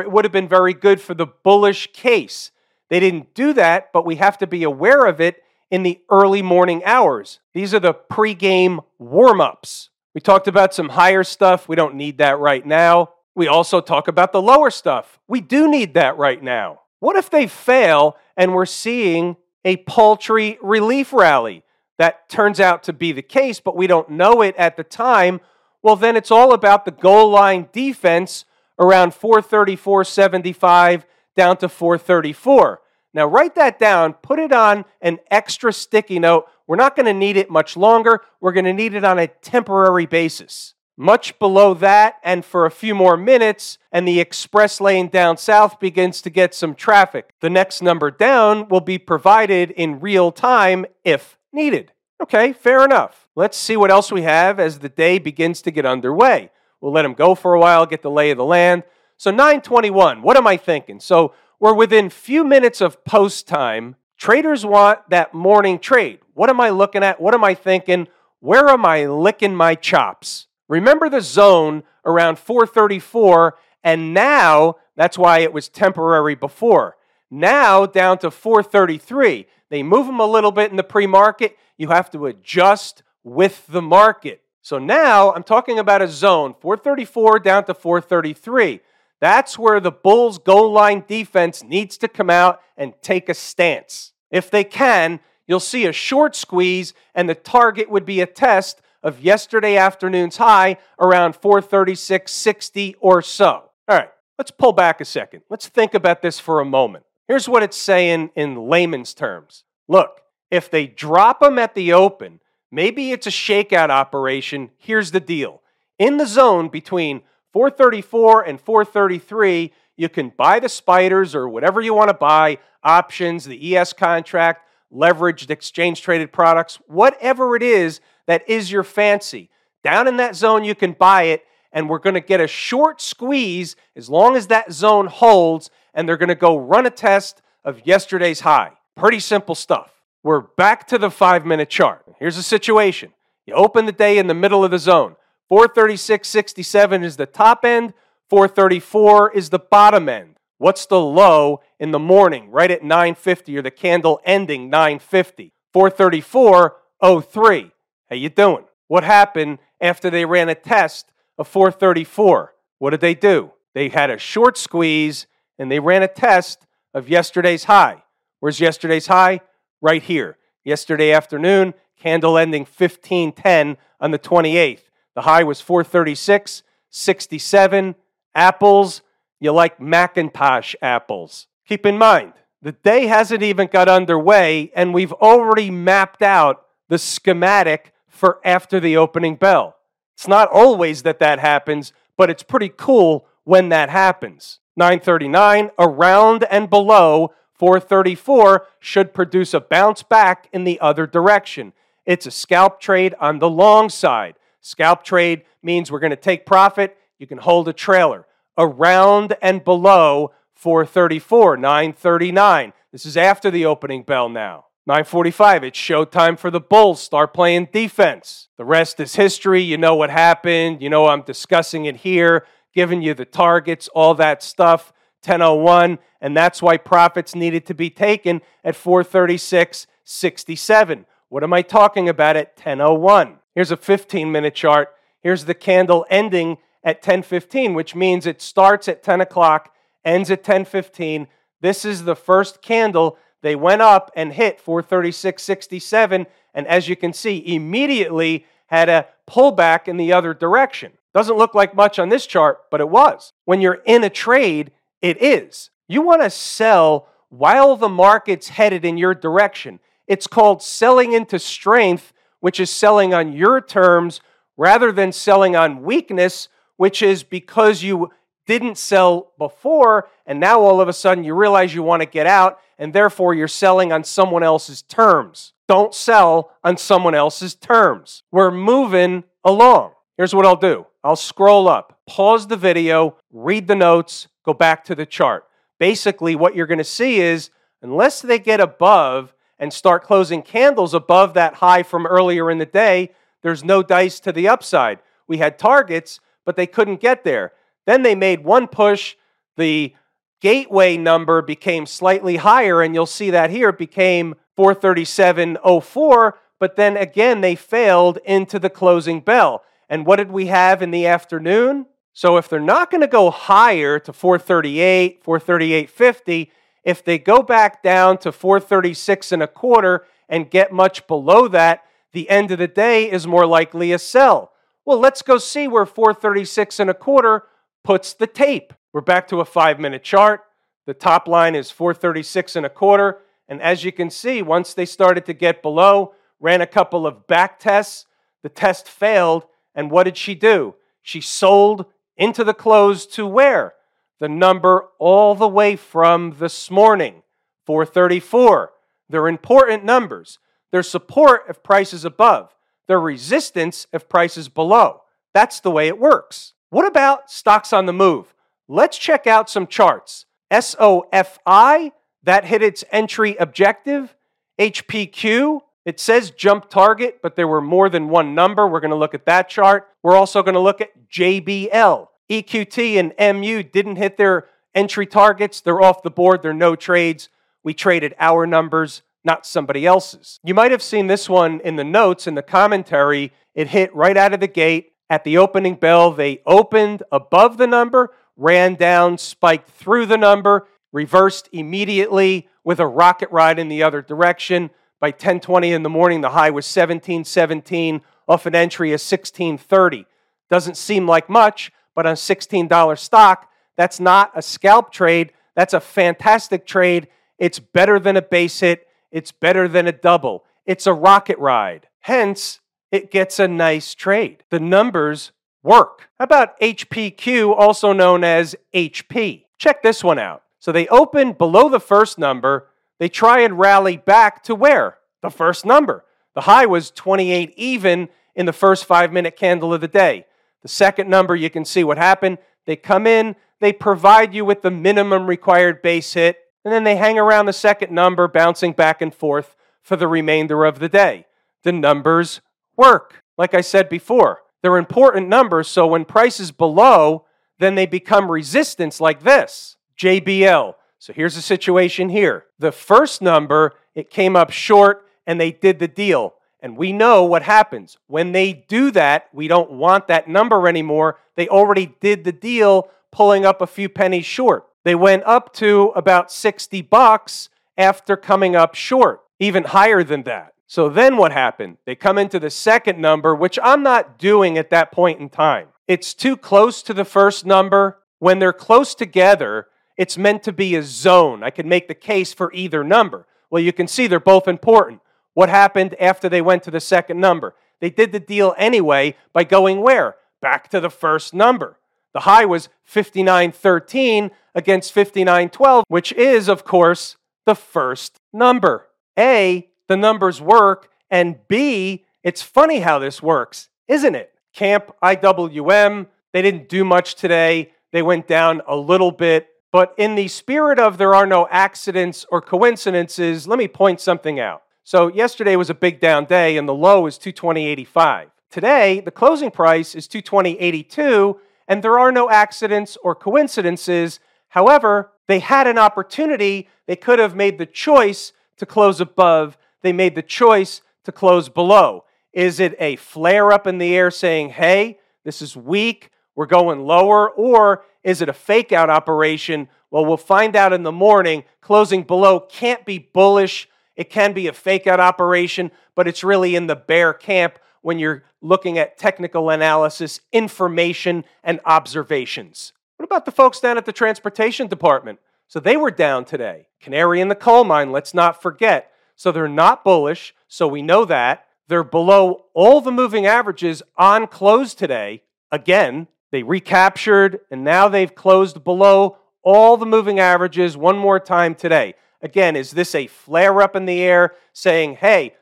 it 0.00 0.12
would 0.12 0.24
have 0.24 0.30
been 0.30 0.46
very 0.46 0.72
good 0.72 1.00
for 1.00 1.12
the 1.12 1.26
bullish 1.26 1.92
case. 1.92 2.52
They 2.90 3.00
didn't 3.00 3.34
do 3.34 3.52
that, 3.54 3.92
but 3.92 4.04
we 4.04 4.16
have 4.16 4.36
to 4.38 4.46
be 4.46 4.64
aware 4.64 5.06
of 5.06 5.20
it 5.20 5.42
in 5.70 5.84
the 5.84 6.00
early 6.10 6.42
morning 6.42 6.84
hours. 6.84 7.38
These 7.54 7.72
are 7.72 7.80
the 7.80 7.94
pregame 7.94 8.84
warm 8.98 9.40
ups. 9.40 9.88
We 10.14 10.20
talked 10.20 10.48
about 10.48 10.74
some 10.74 10.90
higher 10.90 11.22
stuff. 11.22 11.68
We 11.68 11.76
don't 11.76 11.94
need 11.94 12.18
that 12.18 12.38
right 12.38 12.66
now. 12.66 13.10
We 13.36 13.46
also 13.46 13.80
talk 13.80 14.08
about 14.08 14.32
the 14.32 14.42
lower 14.42 14.70
stuff. 14.70 15.20
We 15.28 15.40
do 15.40 15.70
need 15.70 15.94
that 15.94 16.18
right 16.18 16.42
now. 16.42 16.80
What 16.98 17.16
if 17.16 17.30
they 17.30 17.46
fail 17.46 18.16
and 18.36 18.52
we're 18.52 18.66
seeing 18.66 19.36
a 19.64 19.76
paltry 19.76 20.58
relief 20.60 21.12
rally? 21.12 21.62
That 21.98 22.28
turns 22.28 22.58
out 22.58 22.82
to 22.84 22.92
be 22.92 23.12
the 23.12 23.22
case, 23.22 23.60
but 23.60 23.76
we 23.76 23.86
don't 23.86 24.10
know 24.10 24.42
it 24.42 24.56
at 24.56 24.76
the 24.76 24.84
time. 24.84 25.40
Well, 25.82 25.96
then 25.96 26.16
it's 26.16 26.30
all 26.30 26.52
about 26.52 26.84
the 26.84 26.90
goal 26.90 27.30
line 27.30 27.68
defense 27.72 28.44
around 28.78 29.12
434.75 29.12 31.04
down 31.36 31.56
to 31.58 31.68
434. 31.68 32.80
Now, 33.12 33.26
write 33.26 33.56
that 33.56 33.78
down, 33.78 34.14
put 34.14 34.38
it 34.38 34.52
on 34.52 34.84
an 35.00 35.18
extra 35.30 35.72
sticky 35.72 36.18
note. 36.18 36.46
We're 36.66 36.76
not 36.76 36.94
going 36.94 37.06
to 37.06 37.14
need 37.14 37.36
it 37.36 37.50
much 37.50 37.76
longer. 37.76 38.20
We're 38.40 38.52
going 38.52 38.66
to 38.66 38.72
need 38.72 38.94
it 38.94 39.04
on 39.04 39.18
a 39.18 39.26
temporary 39.26 40.06
basis. 40.06 40.74
Much 40.96 41.38
below 41.38 41.72
that, 41.74 42.16
and 42.22 42.44
for 42.44 42.66
a 42.66 42.70
few 42.70 42.94
more 42.94 43.16
minutes, 43.16 43.78
and 43.90 44.06
the 44.06 44.20
express 44.20 44.80
lane 44.80 45.08
down 45.08 45.36
south 45.38 45.80
begins 45.80 46.20
to 46.20 46.30
get 46.30 46.54
some 46.54 46.74
traffic. 46.74 47.30
The 47.40 47.50
next 47.50 47.80
number 47.80 48.10
down 48.10 48.68
will 48.68 48.82
be 48.82 48.98
provided 48.98 49.70
in 49.70 49.98
real 49.98 50.30
time 50.30 50.84
if 51.02 51.38
needed. 51.52 51.92
Okay, 52.22 52.52
fair 52.52 52.84
enough. 52.84 53.28
Let's 53.34 53.56
see 53.56 53.78
what 53.78 53.90
else 53.90 54.12
we 54.12 54.22
have 54.22 54.60
as 54.60 54.80
the 54.80 54.90
day 54.90 55.18
begins 55.18 55.62
to 55.62 55.70
get 55.70 55.86
underway. 55.86 56.50
We'll 56.80 56.92
let 56.92 57.02
them 57.02 57.14
go 57.14 57.34
for 57.34 57.54
a 57.54 57.58
while, 57.58 57.86
get 57.86 58.02
the 58.02 58.10
lay 58.10 58.30
of 58.30 58.36
the 58.36 58.44
land. 58.44 58.84
So 59.20 59.30
921, 59.30 60.22
what 60.22 60.38
am 60.38 60.46
I 60.46 60.56
thinking? 60.56 60.98
So 60.98 61.34
we're 61.58 61.74
within 61.74 62.08
few 62.08 62.42
minutes 62.42 62.80
of 62.80 63.04
post 63.04 63.46
time. 63.46 63.96
Traders 64.16 64.64
want 64.64 65.10
that 65.10 65.34
morning 65.34 65.78
trade. 65.78 66.20
What 66.32 66.48
am 66.48 66.58
I 66.58 66.70
looking 66.70 67.02
at? 67.02 67.20
What 67.20 67.34
am 67.34 67.44
I 67.44 67.52
thinking? 67.52 68.08
Where 68.38 68.70
am 68.70 68.86
I 68.86 69.04
licking 69.04 69.54
my 69.54 69.74
chops? 69.74 70.46
Remember 70.70 71.10
the 71.10 71.20
zone 71.20 71.82
around 72.06 72.38
434, 72.38 73.58
and 73.84 74.14
now 74.14 74.76
that's 74.96 75.18
why 75.18 75.40
it 75.40 75.52
was 75.52 75.68
temporary 75.68 76.34
before. 76.34 76.96
Now 77.30 77.84
down 77.84 78.16
to 78.20 78.30
433. 78.30 79.46
They 79.68 79.82
move 79.82 80.06
them 80.06 80.20
a 80.20 80.24
little 80.24 80.50
bit 80.50 80.70
in 80.70 80.78
the 80.78 80.82
pre 80.82 81.06
market. 81.06 81.58
You 81.76 81.88
have 81.88 82.10
to 82.12 82.24
adjust 82.24 83.02
with 83.22 83.66
the 83.66 83.82
market. 83.82 84.40
So 84.62 84.78
now 84.78 85.34
I'm 85.34 85.42
talking 85.42 85.78
about 85.78 86.00
a 86.00 86.08
zone 86.08 86.54
434 86.58 87.38
down 87.40 87.66
to 87.66 87.74
433. 87.74 88.80
That's 89.20 89.58
where 89.58 89.80
the 89.80 89.90
Bulls' 89.90 90.38
goal 90.38 90.72
line 90.72 91.04
defense 91.06 91.62
needs 91.62 91.98
to 91.98 92.08
come 92.08 92.30
out 92.30 92.60
and 92.76 92.94
take 93.02 93.28
a 93.28 93.34
stance. 93.34 94.12
If 94.30 94.50
they 94.50 94.64
can, 94.64 95.20
you'll 95.46 95.60
see 95.60 95.86
a 95.86 95.92
short 95.92 96.34
squeeze, 96.34 96.94
and 97.14 97.28
the 97.28 97.34
target 97.34 97.90
would 97.90 98.06
be 98.06 98.20
a 98.20 98.26
test 98.26 98.80
of 99.02 99.20
yesterday 99.20 99.76
afternoon's 99.76 100.38
high 100.38 100.78
around 100.98 101.40
436.60 101.40 102.94
or 103.00 103.22
so. 103.22 103.70
All 103.88 103.96
right, 103.96 104.10
let's 104.38 104.50
pull 104.50 104.72
back 104.72 105.00
a 105.00 105.04
second. 105.04 105.42
Let's 105.50 105.68
think 105.68 105.94
about 105.94 106.22
this 106.22 106.38
for 106.38 106.60
a 106.60 106.64
moment. 106.64 107.04
Here's 107.28 107.48
what 107.48 107.62
it's 107.62 107.76
saying 107.76 108.30
in 108.34 108.68
layman's 108.68 109.14
terms. 109.14 109.64
Look, 109.88 110.22
if 110.50 110.70
they 110.70 110.86
drop 110.86 111.40
them 111.40 111.58
at 111.58 111.74
the 111.74 111.92
open, 111.92 112.40
maybe 112.72 113.12
it's 113.12 113.26
a 113.26 113.30
shakeout 113.30 113.90
operation. 113.90 114.70
Here's 114.78 115.10
the 115.10 115.20
deal. 115.20 115.62
In 115.98 116.16
the 116.16 116.26
zone 116.26 116.68
between 116.68 117.22
434 117.52 118.42
and 118.42 118.60
433, 118.60 119.72
you 119.96 120.08
can 120.08 120.32
buy 120.36 120.60
the 120.60 120.68
spiders 120.68 121.34
or 121.34 121.48
whatever 121.48 121.80
you 121.80 121.94
want 121.94 122.08
to 122.08 122.14
buy, 122.14 122.58
options, 122.82 123.44
the 123.44 123.76
ES 123.76 123.92
contract, 123.92 124.66
leveraged 124.92 125.50
exchange 125.50 126.02
traded 126.02 126.32
products, 126.32 126.78
whatever 126.86 127.56
it 127.56 127.62
is 127.62 128.00
that 128.26 128.48
is 128.48 128.70
your 128.70 128.82
fancy. 128.82 129.50
Down 129.82 130.08
in 130.08 130.16
that 130.18 130.36
zone, 130.36 130.64
you 130.64 130.74
can 130.74 130.92
buy 130.92 131.24
it, 131.24 131.44
and 131.72 131.88
we're 131.88 131.98
going 131.98 132.14
to 132.14 132.20
get 132.20 132.40
a 132.40 132.46
short 132.46 133.00
squeeze 133.00 133.76
as 133.96 134.08
long 134.08 134.36
as 134.36 134.48
that 134.48 134.72
zone 134.72 135.06
holds, 135.06 135.70
and 135.94 136.08
they're 136.08 136.16
going 136.16 136.28
to 136.28 136.34
go 136.34 136.56
run 136.56 136.86
a 136.86 136.90
test 136.90 137.42
of 137.64 137.86
yesterday's 137.86 138.40
high. 138.40 138.72
Pretty 138.96 139.20
simple 139.20 139.54
stuff. 139.54 139.92
We're 140.22 140.40
back 140.40 140.86
to 140.88 140.98
the 140.98 141.10
five 141.10 141.46
minute 141.46 141.70
chart. 141.70 142.04
Here's 142.18 142.36
the 142.36 142.42
situation 142.42 143.12
you 143.46 143.54
open 143.54 143.86
the 143.86 143.92
day 143.92 144.18
in 144.18 144.26
the 144.26 144.34
middle 144.34 144.64
of 144.64 144.70
the 144.70 144.78
zone. 144.78 145.16
436.67 145.50 147.02
is 147.04 147.16
the 147.16 147.26
top 147.26 147.64
end, 147.64 147.92
434 148.28 149.32
is 149.32 149.50
the 149.50 149.58
bottom 149.58 150.08
end. 150.08 150.36
What's 150.58 150.86
the 150.86 151.00
low 151.00 151.60
in 151.80 151.90
the 151.90 151.98
morning, 151.98 152.50
right 152.50 152.70
at 152.70 152.84
950 152.84 153.56
or 153.56 153.62
the 153.62 153.70
candle 153.70 154.20
ending 154.24 154.70
950? 154.70 155.52
434.03. 155.74 157.70
How 158.08 158.16
you 158.16 158.28
doing? 158.28 158.64
What 158.86 159.04
happened 159.04 159.58
after 159.80 160.10
they 160.10 160.24
ran 160.24 160.48
a 160.48 160.54
test 160.54 161.12
of 161.38 161.48
434? 161.48 162.54
What 162.78 162.90
did 162.90 163.00
they 163.00 163.14
do? 163.14 163.52
They 163.74 163.88
had 163.88 164.10
a 164.10 164.18
short 164.18 164.58
squeeze 164.58 165.26
and 165.58 165.70
they 165.70 165.80
ran 165.80 166.02
a 166.02 166.08
test 166.08 166.66
of 166.92 167.08
yesterday's 167.08 167.64
high. 167.64 168.02
Where's 168.40 168.60
yesterday's 168.60 169.06
high? 169.06 169.40
Right 169.80 170.02
here. 170.02 170.36
Yesterday 170.64 171.12
afternoon, 171.12 171.74
candle 171.98 172.36
ending 172.36 172.62
1510 172.62 173.76
on 174.00 174.10
the 174.10 174.18
28th. 174.18 174.89
The 175.20 175.24
high 175.24 175.44
was 175.44 175.60
436, 175.60 176.62
67. 176.88 177.94
Apples, 178.34 179.02
you 179.38 179.52
like 179.52 179.78
McIntosh 179.78 180.74
apples. 180.80 181.46
Keep 181.68 181.84
in 181.84 181.98
mind, 181.98 182.32
the 182.62 182.72
day 182.72 183.06
hasn't 183.06 183.42
even 183.42 183.66
got 183.66 183.86
underway, 183.86 184.72
and 184.74 184.94
we've 184.94 185.12
already 185.12 185.70
mapped 185.70 186.22
out 186.22 186.64
the 186.88 186.96
schematic 186.96 187.92
for 188.08 188.40
after 188.46 188.80
the 188.80 188.96
opening 188.96 189.36
bell. 189.36 189.76
It's 190.14 190.26
not 190.26 190.48
always 190.48 191.02
that 191.02 191.18
that 191.18 191.38
happens, 191.38 191.92
but 192.16 192.30
it's 192.30 192.42
pretty 192.42 192.72
cool 192.74 193.26
when 193.44 193.68
that 193.68 193.90
happens. 193.90 194.60
939 194.78 195.70
around 195.78 196.44
and 196.44 196.70
below 196.70 197.34
434 197.52 198.66
should 198.78 199.12
produce 199.12 199.52
a 199.52 199.60
bounce 199.60 200.02
back 200.02 200.48
in 200.50 200.64
the 200.64 200.80
other 200.80 201.06
direction. 201.06 201.74
It's 202.06 202.24
a 202.24 202.30
scalp 202.30 202.80
trade 202.80 203.14
on 203.20 203.38
the 203.38 203.50
long 203.50 203.90
side. 203.90 204.36
Scalp 204.60 205.04
trade 205.04 205.44
means 205.62 205.90
we're 205.90 206.00
going 206.00 206.10
to 206.10 206.16
take 206.16 206.46
profit. 206.46 206.96
You 207.18 207.26
can 207.26 207.38
hold 207.38 207.68
a 207.68 207.72
trailer 207.72 208.26
around 208.58 209.36
and 209.40 209.64
below 209.64 210.32
434, 210.54 211.56
939. 211.56 212.72
This 212.92 213.06
is 213.06 213.16
after 213.16 213.50
the 213.50 213.64
opening 213.64 214.02
bell 214.02 214.28
now. 214.28 214.66
945, 214.86 215.64
it's 215.64 215.78
showtime 215.78 216.38
for 216.38 216.50
the 216.50 216.60
Bulls. 216.60 217.00
Start 217.00 217.32
playing 217.32 217.68
defense. 217.72 218.48
The 218.56 218.64
rest 218.64 219.00
is 219.00 219.14
history. 219.14 219.62
You 219.62 219.78
know 219.78 219.94
what 219.94 220.10
happened. 220.10 220.82
You 220.82 220.90
know 220.90 221.06
I'm 221.06 221.22
discussing 221.22 221.84
it 221.84 221.98
here, 221.98 222.44
giving 222.74 223.02
you 223.02 223.14
the 223.14 223.24
targets, 223.24 223.86
all 223.88 224.14
that 224.14 224.42
stuff. 224.42 224.92
1001, 225.24 225.98
and 226.22 226.36
that's 226.36 226.62
why 226.62 226.78
profits 226.78 227.34
needed 227.34 227.66
to 227.66 227.74
be 227.74 227.90
taken 227.90 228.40
at 228.64 228.74
436.67. 228.74 231.04
What 231.28 231.44
am 231.44 231.52
I 231.52 231.60
talking 231.60 232.08
about 232.08 232.36
at 232.36 232.56
1001? 232.56 233.39
Here's 233.60 233.70
a 233.70 233.76
15 233.76 234.32
minute 234.32 234.54
chart. 234.54 234.88
Here's 235.20 235.44
the 235.44 235.52
candle 235.52 236.06
ending 236.08 236.56
at 236.82 236.96
1015, 237.06 237.74
which 237.74 237.94
means 237.94 238.24
it 238.24 238.40
starts 238.40 238.88
at 238.88 239.02
10 239.02 239.20
o'clock, 239.20 239.74
ends 240.02 240.30
at 240.30 240.38
1015. 240.38 241.28
This 241.60 241.84
is 241.84 242.04
the 242.04 242.16
first 242.16 242.62
candle. 242.62 243.18
They 243.42 243.54
went 243.54 243.82
up 243.82 244.10
and 244.16 244.32
hit 244.32 244.64
436.67, 244.64 246.24
and 246.54 246.66
as 246.68 246.88
you 246.88 246.96
can 246.96 247.12
see, 247.12 247.54
immediately 247.54 248.46
had 248.68 248.88
a 248.88 249.08
pullback 249.28 249.88
in 249.88 249.98
the 249.98 250.10
other 250.10 250.32
direction. 250.32 250.92
Doesn't 251.12 251.36
look 251.36 251.54
like 251.54 251.74
much 251.74 251.98
on 251.98 252.08
this 252.08 252.26
chart, 252.26 252.60
but 252.70 252.80
it 252.80 252.88
was. 252.88 253.34
When 253.44 253.60
you're 253.60 253.82
in 253.84 254.02
a 254.04 254.08
trade, 254.08 254.72
it 255.02 255.20
is. 255.20 255.68
You 255.86 256.00
want 256.00 256.22
to 256.22 256.30
sell 256.30 257.08
while 257.28 257.76
the 257.76 257.90
market's 257.90 258.48
headed 258.48 258.86
in 258.86 258.96
your 258.96 259.14
direction. 259.14 259.80
It's 260.06 260.26
called 260.26 260.62
selling 260.62 261.12
into 261.12 261.38
strength 261.38 262.14
which 262.40 262.58
is 262.58 262.70
selling 262.70 263.14
on 263.14 263.32
your 263.32 263.60
terms 263.60 264.20
rather 264.56 264.92
than 264.92 265.12
selling 265.12 265.56
on 265.56 265.82
weakness, 265.82 266.48
which 266.76 267.02
is 267.02 267.22
because 267.22 267.82
you 267.82 268.10
didn't 268.46 268.76
sell 268.76 269.32
before 269.38 270.08
and 270.26 270.40
now 270.40 270.60
all 270.60 270.80
of 270.80 270.88
a 270.88 270.92
sudden 270.92 271.22
you 271.22 271.34
realize 271.34 271.74
you 271.74 271.82
want 271.82 272.02
to 272.02 272.06
get 272.08 272.26
out 272.26 272.58
and 272.78 272.92
therefore 272.92 273.34
you're 273.34 273.46
selling 273.46 273.92
on 273.92 274.02
someone 274.02 274.42
else's 274.42 274.82
terms. 274.82 275.52
Don't 275.68 275.94
sell 275.94 276.50
on 276.64 276.76
someone 276.76 277.14
else's 277.14 277.54
terms. 277.54 278.22
We're 278.32 278.50
moving 278.50 279.24
along. 279.44 279.92
Here's 280.16 280.34
what 280.34 280.46
I'll 280.46 280.56
do 280.56 280.86
I'll 281.04 281.16
scroll 281.16 281.68
up, 281.68 281.98
pause 282.08 282.48
the 282.48 282.56
video, 282.56 283.16
read 283.32 283.68
the 283.68 283.76
notes, 283.76 284.28
go 284.44 284.52
back 284.52 284.84
to 284.84 284.94
the 284.94 285.06
chart. 285.06 285.44
Basically, 285.78 286.34
what 286.34 286.54
you're 286.54 286.66
going 286.66 286.78
to 286.78 286.84
see 286.84 287.20
is 287.20 287.50
unless 287.82 288.20
they 288.20 288.38
get 288.38 288.60
above 288.60 289.32
and 289.60 289.72
start 289.72 290.02
closing 290.02 290.42
candles 290.42 290.94
above 290.94 291.34
that 291.34 291.54
high 291.54 291.84
from 291.84 292.06
earlier 292.06 292.50
in 292.50 292.58
the 292.58 292.66
day, 292.66 293.10
there's 293.42 293.62
no 293.62 293.82
dice 293.82 294.18
to 294.20 294.32
the 294.32 294.48
upside. 294.48 294.98
We 295.28 295.38
had 295.38 295.58
targets, 295.58 296.18
but 296.44 296.56
they 296.56 296.66
couldn't 296.66 297.00
get 297.00 297.22
there. 297.22 297.52
Then 297.86 298.02
they 298.02 298.14
made 298.14 298.42
one 298.42 298.66
push. 298.66 299.16
The 299.56 299.94
gateway 300.40 300.96
number 300.96 301.42
became 301.42 301.84
slightly 301.84 302.36
higher, 302.36 302.80
and 302.80 302.94
you'll 302.94 303.06
see 303.06 303.30
that 303.30 303.50
here 303.50 303.68
it 303.68 303.78
became 303.78 304.34
437.04. 304.58 306.32
But 306.58 306.76
then 306.76 306.96
again, 306.96 307.42
they 307.42 307.54
failed 307.54 308.18
into 308.24 308.58
the 308.58 308.70
closing 308.70 309.20
bell. 309.20 309.62
And 309.88 310.06
what 310.06 310.16
did 310.16 310.30
we 310.30 310.46
have 310.46 310.82
in 310.82 310.90
the 310.90 311.06
afternoon? 311.06 311.86
So 312.12 312.36
if 312.38 312.48
they're 312.48 312.60
not 312.60 312.90
going 312.90 313.00
to 313.02 313.06
go 313.06 313.30
higher 313.30 313.98
to 314.00 314.12
438, 314.12 315.22
438.50, 315.22 316.50
if 316.84 317.04
they 317.04 317.18
go 317.18 317.42
back 317.42 317.82
down 317.82 318.18
to 318.18 318.32
436 318.32 319.32
and 319.32 319.42
a 319.42 319.46
quarter 319.46 320.06
and 320.28 320.50
get 320.50 320.72
much 320.72 321.06
below 321.06 321.48
that, 321.48 321.84
the 322.12 322.28
end 322.30 322.50
of 322.50 322.58
the 322.58 322.68
day 322.68 323.10
is 323.10 323.26
more 323.26 323.46
likely 323.46 323.92
a 323.92 323.98
sell. 323.98 324.52
Well, 324.84 324.98
let's 324.98 325.22
go 325.22 325.38
see 325.38 325.68
where 325.68 325.86
436 325.86 326.80
and 326.80 326.90
a 326.90 326.94
quarter 326.94 327.44
puts 327.84 328.12
the 328.12 328.26
tape. 328.26 328.72
We're 328.92 329.00
back 329.02 329.28
to 329.28 329.40
a 329.40 329.44
five 329.44 329.78
minute 329.78 330.02
chart. 330.02 330.42
The 330.86 330.94
top 330.94 331.28
line 331.28 331.54
is 331.54 331.70
436 331.70 332.56
and 332.56 332.66
a 332.66 332.70
quarter. 332.70 333.18
And 333.48 333.60
as 333.60 333.84
you 333.84 333.92
can 333.92 334.10
see, 334.10 334.42
once 334.42 334.74
they 334.74 334.86
started 334.86 335.26
to 335.26 335.32
get 335.32 335.62
below, 335.62 336.14
ran 336.40 336.60
a 336.60 336.66
couple 336.66 337.06
of 337.06 337.26
back 337.26 337.58
tests, 337.58 338.06
the 338.42 338.48
test 338.48 338.88
failed. 338.88 339.44
And 339.74 339.90
what 339.90 340.04
did 340.04 340.16
she 340.16 340.34
do? 340.34 340.74
She 341.02 341.20
sold 341.20 341.86
into 342.16 342.44
the 342.44 342.54
close 342.54 343.06
to 343.06 343.26
where? 343.26 343.74
The 344.20 344.28
number 344.28 344.84
all 344.98 345.34
the 345.34 345.48
way 345.48 345.76
from 345.76 346.36
this 346.38 346.70
morning, 346.70 347.22
434. 347.64 348.70
They're 349.08 349.26
important 349.26 349.84
numbers. 349.84 350.38
Their 350.72 350.82
support 350.82 351.44
if 351.48 351.62
price 351.62 351.92
is 351.92 352.04
above, 352.04 352.54
their 352.86 353.00
resistance 353.00 353.86
if 353.92 354.08
price 354.08 354.36
is 354.36 354.48
below. 354.48 355.02
That's 355.32 355.60
the 355.60 355.70
way 355.70 355.88
it 355.88 355.98
works. 355.98 356.54
What 356.68 356.86
about 356.86 357.30
stocks 357.30 357.72
on 357.72 357.86
the 357.86 357.92
move? 357.92 358.34
Let's 358.68 358.98
check 358.98 359.26
out 359.26 359.50
some 359.50 359.66
charts. 359.66 360.26
SOFI, 360.52 361.92
that 362.22 362.44
hit 362.44 362.62
its 362.62 362.84
entry 362.92 363.36
objective. 363.36 364.14
HPQ, 364.60 365.60
it 365.86 365.98
says 365.98 366.30
jump 366.30 366.68
target, 366.68 367.20
but 367.22 367.36
there 367.36 367.48
were 367.48 367.62
more 367.62 367.88
than 367.88 368.08
one 368.08 368.34
number. 368.34 368.68
We're 368.68 368.80
going 368.80 368.90
to 368.90 368.96
look 368.96 369.14
at 369.14 369.26
that 369.26 369.48
chart. 369.48 369.88
We're 370.02 370.16
also 370.16 370.42
going 370.42 370.54
to 370.54 370.60
look 370.60 370.80
at 370.80 371.08
JBL. 371.08 372.06
EQT 372.30 372.94
and 372.94 373.38
MU 373.40 373.62
didn't 373.62 373.96
hit 373.96 374.16
their 374.16 374.46
entry 374.74 375.06
targets. 375.06 375.60
They're 375.60 375.82
off 375.82 376.02
the 376.02 376.10
board. 376.10 376.42
They're 376.42 376.54
no 376.54 376.76
trades. 376.76 377.28
We 377.62 377.74
traded 377.74 378.14
our 378.18 378.46
numbers 378.46 379.02
not 379.24 379.46
somebody 379.46 379.86
else's. 379.86 380.40
You 380.42 380.54
might 380.54 380.70
have 380.70 380.82
seen 380.82 381.06
this 381.06 381.28
one 381.28 381.60
in 381.60 381.76
the 381.76 381.84
notes, 381.84 382.26
in 382.26 382.34
the 382.34 382.42
commentary. 382.42 383.32
It 383.54 383.68
hit 383.68 383.94
right 383.94 384.16
out 384.16 384.32
of 384.32 384.40
the 384.40 384.46
gate 384.46 384.92
at 385.08 385.24
the 385.24 385.36
opening 385.36 385.74
bell. 385.74 386.12
They 386.12 386.40
opened 386.46 387.02
above 387.12 387.58
the 387.58 387.66
number, 387.66 388.14
ran 388.36 388.74
down, 388.74 389.18
spiked 389.18 389.68
through 389.70 390.06
the 390.06 390.16
number, 390.16 390.66
reversed 390.92 391.48
immediately 391.52 392.48
with 392.64 392.80
a 392.80 392.86
rocket 392.86 393.30
ride 393.30 393.58
in 393.58 393.68
the 393.68 393.82
other 393.82 394.02
direction. 394.02 394.70
By 395.00 395.12
10:20 395.12 395.72
in 395.72 395.82
the 395.82 395.88
morning, 395.88 396.20
the 396.20 396.30
high 396.30 396.50
was 396.50 396.66
1717 396.66 398.02
off 398.28 398.46
an 398.46 398.54
entry 398.54 398.90
of 398.90 399.00
1630. 399.00 400.06
Doesn't 400.48 400.76
seem 400.76 401.06
like 401.06 401.28
much, 401.28 401.72
but 401.94 402.06
on 402.06 402.14
$16 402.14 402.98
stock, 402.98 403.50
that's 403.76 404.00
not 404.00 404.32
a 404.34 404.42
scalp 404.42 404.92
trade. 404.92 405.32
That's 405.56 405.74
a 405.74 405.80
fantastic 405.80 406.66
trade. 406.66 407.08
It's 407.38 407.58
better 407.58 407.98
than 407.98 408.16
a 408.16 408.22
base 408.22 408.60
hit. 408.60 408.86
It's 409.10 409.32
better 409.32 409.66
than 409.68 409.86
a 409.86 409.92
double. 409.92 410.44
It's 410.66 410.86
a 410.86 410.92
rocket 410.92 411.38
ride. 411.38 411.88
Hence, 412.00 412.60
it 412.92 413.10
gets 413.10 413.38
a 413.38 413.48
nice 413.48 413.94
trade. 413.94 414.44
The 414.50 414.60
numbers 414.60 415.32
work. 415.62 416.08
How 416.18 416.24
about 416.24 416.58
HPQ, 416.60 417.54
also 417.56 417.92
known 417.92 418.24
as 418.24 418.54
HP? 418.74 419.44
Check 419.58 419.82
this 419.82 420.02
one 420.02 420.18
out. 420.18 420.42
So 420.58 420.72
they 420.72 420.88
open 420.88 421.32
below 421.32 421.68
the 421.68 421.80
first 421.80 422.18
number. 422.18 422.68
They 422.98 423.08
try 423.08 423.40
and 423.40 423.58
rally 423.58 423.96
back 423.96 424.42
to 424.44 424.54
where? 424.54 424.98
The 425.22 425.30
first 425.30 425.64
number. 425.64 426.04
The 426.34 426.42
high 426.42 426.66
was 426.66 426.90
28 426.90 427.54
even 427.56 428.08
in 428.34 428.46
the 428.46 428.52
first 428.52 428.84
five 428.84 429.12
minute 429.12 429.36
candle 429.36 429.74
of 429.74 429.80
the 429.80 429.88
day. 429.88 430.26
The 430.62 430.68
second 430.68 431.08
number, 431.08 431.34
you 431.34 431.50
can 431.50 431.64
see 431.64 431.84
what 431.84 431.98
happened. 431.98 432.38
They 432.66 432.76
come 432.76 433.06
in, 433.06 433.36
they 433.60 433.72
provide 433.72 434.34
you 434.34 434.44
with 434.44 434.62
the 434.62 434.70
minimum 434.70 435.26
required 435.26 435.82
base 435.82 436.12
hit 436.12 436.38
and 436.64 436.72
then 436.72 436.84
they 436.84 436.96
hang 436.96 437.18
around 437.18 437.46
the 437.46 437.52
second 437.52 437.90
number, 437.92 438.28
bouncing 438.28 438.72
back 438.72 439.00
and 439.00 439.14
forth 439.14 439.56
for 439.82 439.96
the 439.96 440.08
remainder 440.08 440.64
of 440.64 440.78
the 440.78 440.88
day. 440.88 441.26
The 441.62 441.72
numbers 441.72 442.40
work. 442.76 443.22
Like 443.38 443.54
I 443.54 443.62
said 443.62 443.88
before, 443.88 444.42
they're 444.62 444.76
important 444.76 445.28
numbers, 445.28 445.68
so 445.68 445.86
when 445.86 446.04
price 446.04 446.38
is 446.38 446.52
below, 446.52 447.24
then 447.58 447.74
they 447.74 447.86
become 447.86 448.30
resistance 448.30 449.00
like 449.00 449.22
this 449.22 449.76
JBL. 449.98 450.74
So 450.98 451.12
here's 451.14 451.34
the 451.34 451.42
situation 451.42 452.10
here. 452.10 452.44
The 452.58 452.72
first 452.72 453.22
number, 453.22 453.74
it 453.94 454.10
came 454.10 454.36
up 454.36 454.50
short 454.50 455.06
and 455.26 455.40
they 455.40 455.52
did 455.52 455.78
the 455.78 455.88
deal. 455.88 456.34
And 456.62 456.76
we 456.76 456.92
know 456.92 457.24
what 457.24 457.42
happens. 457.42 457.96
When 458.06 458.32
they 458.32 458.52
do 458.52 458.90
that, 458.90 459.28
we 459.32 459.48
don't 459.48 459.70
want 459.72 460.08
that 460.08 460.28
number 460.28 460.68
anymore. 460.68 461.18
They 461.36 461.48
already 461.48 461.94
did 462.00 462.24
the 462.24 462.32
deal, 462.32 462.90
pulling 463.10 463.46
up 463.46 463.60
a 463.62 463.66
few 463.66 463.88
pennies 463.88 464.26
short. 464.26 464.66
They 464.84 464.94
went 464.94 465.24
up 465.24 465.52
to 465.54 465.92
about 465.96 466.30
60 466.30 466.82
bucks 466.82 467.48
after 467.76 468.16
coming 468.16 468.54
up 468.54 468.74
short, 468.74 469.22
even 469.38 469.64
higher 469.64 470.04
than 470.04 470.22
that. 470.24 470.54
So 470.66 470.88
then 470.88 471.16
what 471.16 471.32
happened? 471.32 471.78
They 471.84 471.96
come 471.96 472.18
into 472.18 472.38
the 472.38 472.50
second 472.50 473.00
number, 473.00 473.34
which 473.34 473.58
I'm 473.62 473.82
not 473.82 474.18
doing 474.18 474.56
at 474.56 474.70
that 474.70 474.92
point 474.92 475.18
in 475.18 475.28
time. 475.28 475.68
It's 475.88 476.14
too 476.14 476.36
close 476.36 476.82
to 476.82 476.94
the 476.94 477.04
first 477.04 477.44
number. 477.44 477.98
When 478.20 478.38
they're 478.38 478.52
close 478.52 478.94
together, 478.94 479.66
it's 479.96 480.16
meant 480.16 480.42
to 480.44 480.52
be 480.52 480.76
a 480.76 480.82
zone. 480.82 481.42
I 481.42 481.50
can 481.50 481.68
make 481.68 481.88
the 481.88 481.94
case 481.94 482.32
for 482.32 482.52
either 482.52 482.84
number. 482.84 483.26
Well, 483.50 483.62
you 483.62 483.72
can 483.72 483.88
see 483.88 484.06
they're 484.06 484.20
both 484.20 484.46
important. 484.46 485.00
What 485.34 485.48
happened 485.48 485.94
after 486.00 486.28
they 486.28 486.42
went 486.42 486.62
to 486.64 486.70
the 486.70 486.80
second 486.80 487.20
number? 487.20 487.54
They 487.80 487.90
did 487.90 488.12
the 488.12 488.20
deal 488.20 488.54
anyway 488.58 489.16
by 489.32 489.44
going 489.44 489.80
where? 489.80 490.16
Back 490.40 490.68
to 490.70 490.80
the 490.80 490.90
first 490.90 491.34
number. 491.34 491.78
The 492.12 492.20
high 492.20 492.44
was 492.44 492.68
59.13 492.92 494.30
against 494.54 494.94
59.12, 494.94 495.84
which 495.88 496.12
is, 496.12 496.48
of 496.48 496.64
course, 496.64 497.16
the 497.46 497.54
first 497.54 498.18
number. 498.32 498.88
A, 499.18 499.68
the 499.88 499.96
numbers 499.96 500.40
work, 500.40 500.88
and 501.10 501.36
B, 501.48 502.04
it's 502.22 502.42
funny 502.42 502.80
how 502.80 502.98
this 502.98 503.22
works, 503.22 503.68
isn't 503.88 504.14
it? 504.14 504.32
Camp 504.52 504.92
IWM, 505.02 506.06
they 506.32 506.42
didn't 506.42 506.68
do 506.68 506.84
much 506.84 507.14
today. 507.14 507.72
They 507.92 508.02
went 508.02 508.26
down 508.26 508.62
a 508.66 508.76
little 508.76 509.10
bit. 509.10 509.48
But 509.72 509.94
in 509.96 510.16
the 510.16 510.28
spirit 510.28 510.78
of 510.78 510.98
there 510.98 511.14
are 511.14 511.26
no 511.26 511.46
accidents 511.50 512.26
or 512.30 512.40
coincidences, 512.40 513.46
let 513.46 513.58
me 513.58 513.68
point 513.68 514.00
something 514.00 514.40
out. 514.40 514.62
So, 514.90 515.06
yesterday 515.06 515.54
was 515.54 515.70
a 515.70 515.74
big 515.74 516.00
down 516.00 516.24
day, 516.24 516.56
and 516.56 516.68
the 516.68 516.74
low 516.74 517.06
is 517.06 517.16
220.85. 517.16 518.26
Today, 518.50 518.98
the 518.98 519.12
closing 519.12 519.52
price 519.52 519.94
is 519.94 520.08
220.82 520.08 521.38
and 521.68 521.80
there 521.80 521.96
are 522.00 522.10
no 522.10 522.28
accidents 522.28 522.98
or 523.04 523.14
coincidences. 523.14 524.18
However, 524.48 525.12
they 525.28 525.38
had 525.38 525.68
an 525.68 525.78
opportunity. 525.78 526.68
They 526.86 526.96
could 526.96 527.20
have 527.20 527.36
made 527.36 527.58
the 527.58 527.66
choice 527.66 528.32
to 528.56 528.66
close 528.66 529.00
above, 529.00 529.56
they 529.82 529.92
made 529.92 530.16
the 530.16 530.22
choice 530.22 530.82
to 531.04 531.12
close 531.12 531.48
below. 531.48 532.02
Is 532.32 532.58
it 532.58 532.74
a 532.80 532.96
flare 532.96 533.52
up 533.52 533.68
in 533.68 533.78
the 533.78 533.94
air 533.94 534.10
saying, 534.10 534.48
hey, 534.48 534.98
this 535.24 535.40
is 535.40 535.56
weak, 535.56 536.10
we're 536.34 536.46
going 536.46 536.80
lower? 536.80 537.30
Or 537.30 537.84
is 538.02 538.22
it 538.22 538.28
a 538.28 538.32
fake 538.32 538.72
out 538.72 538.90
operation? 538.90 539.68
Well, 539.92 540.04
we'll 540.04 540.16
find 540.16 540.56
out 540.56 540.72
in 540.72 540.82
the 540.82 540.90
morning. 540.90 541.44
Closing 541.60 542.02
below 542.02 542.40
can't 542.40 542.84
be 542.84 542.98
bullish. 542.98 543.68
It 544.00 544.08
can 544.08 544.32
be 544.32 544.46
a 544.46 544.54
fake 544.54 544.86
out 544.86 544.98
operation, 544.98 545.70
but 545.94 546.08
it's 546.08 546.24
really 546.24 546.56
in 546.56 546.68
the 546.68 546.74
bear 546.74 547.12
camp 547.12 547.58
when 547.82 547.98
you're 547.98 548.24
looking 548.40 548.78
at 548.78 548.96
technical 548.96 549.50
analysis, 549.50 550.22
information, 550.32 551.22
and 551.44 551.60
observations. 551.66 552.72
What 552.96 553.04
about 553.04 553.26
the 553.26 553.30
folks 553.30 553.60
down 553.60 553.76
at 553.76 553.84
the 553.84 553.92
transportation 553.92 554.68
department? 554.68 555.18
So 555.48 555.60
they 555.60 555.76
were 555.76 555.90
down 555.90 556.24
today. 556.24 556.68
Canary 556.80 557.20
in 557.20 557.28
the 557.28 557.34
coal 557.34 557.62
mine, 557.64 557.92
let's 557.92 558.14
not 558.14 558.40
forget. 558.40 558.90
So 559.16 559.30
they're 559.30 559.48
not 559.48 559.84
bullish, 559.84 560.34
so 560.48 560.66
we 560.66 560.80
know 560.80 561.04
that. 561.04 561.44
They're 561.68 561.84
below 561.84 562.46
all 562.54 562.80
the 562.80 562.90
moving 562.90 563.26
averages 563.26 563.82
on 563.98 564.28
close 564.28 564.72
today. 564.72 565.24
Again, 565.52 566.08
they 566.32 566.42
recaptured 566.42 567.40
and 567.50 567.64
now 567.64 567.86
they've 567.86 568.14
closed 568.14 568.64
below 568.64 569.18
all 569.42 569.76
the 569.76 569.84
moving 569.84 570.18
averages 570.18 570.74
one 570.74 570.96
more 570.96 571.20
time 571.20 571.54
today. 571.54 571.96
Again, 572.22 572.56
is 572.56 572.72
this 572.72 572.94
a 572.94 573.06
flare 573.06 573.62
up 573.62 573.74
in 573.74 573.86
the 573.86 574.00
air 574.00 574.34
saying, 574.52 574.96
hey, 574.96 575.34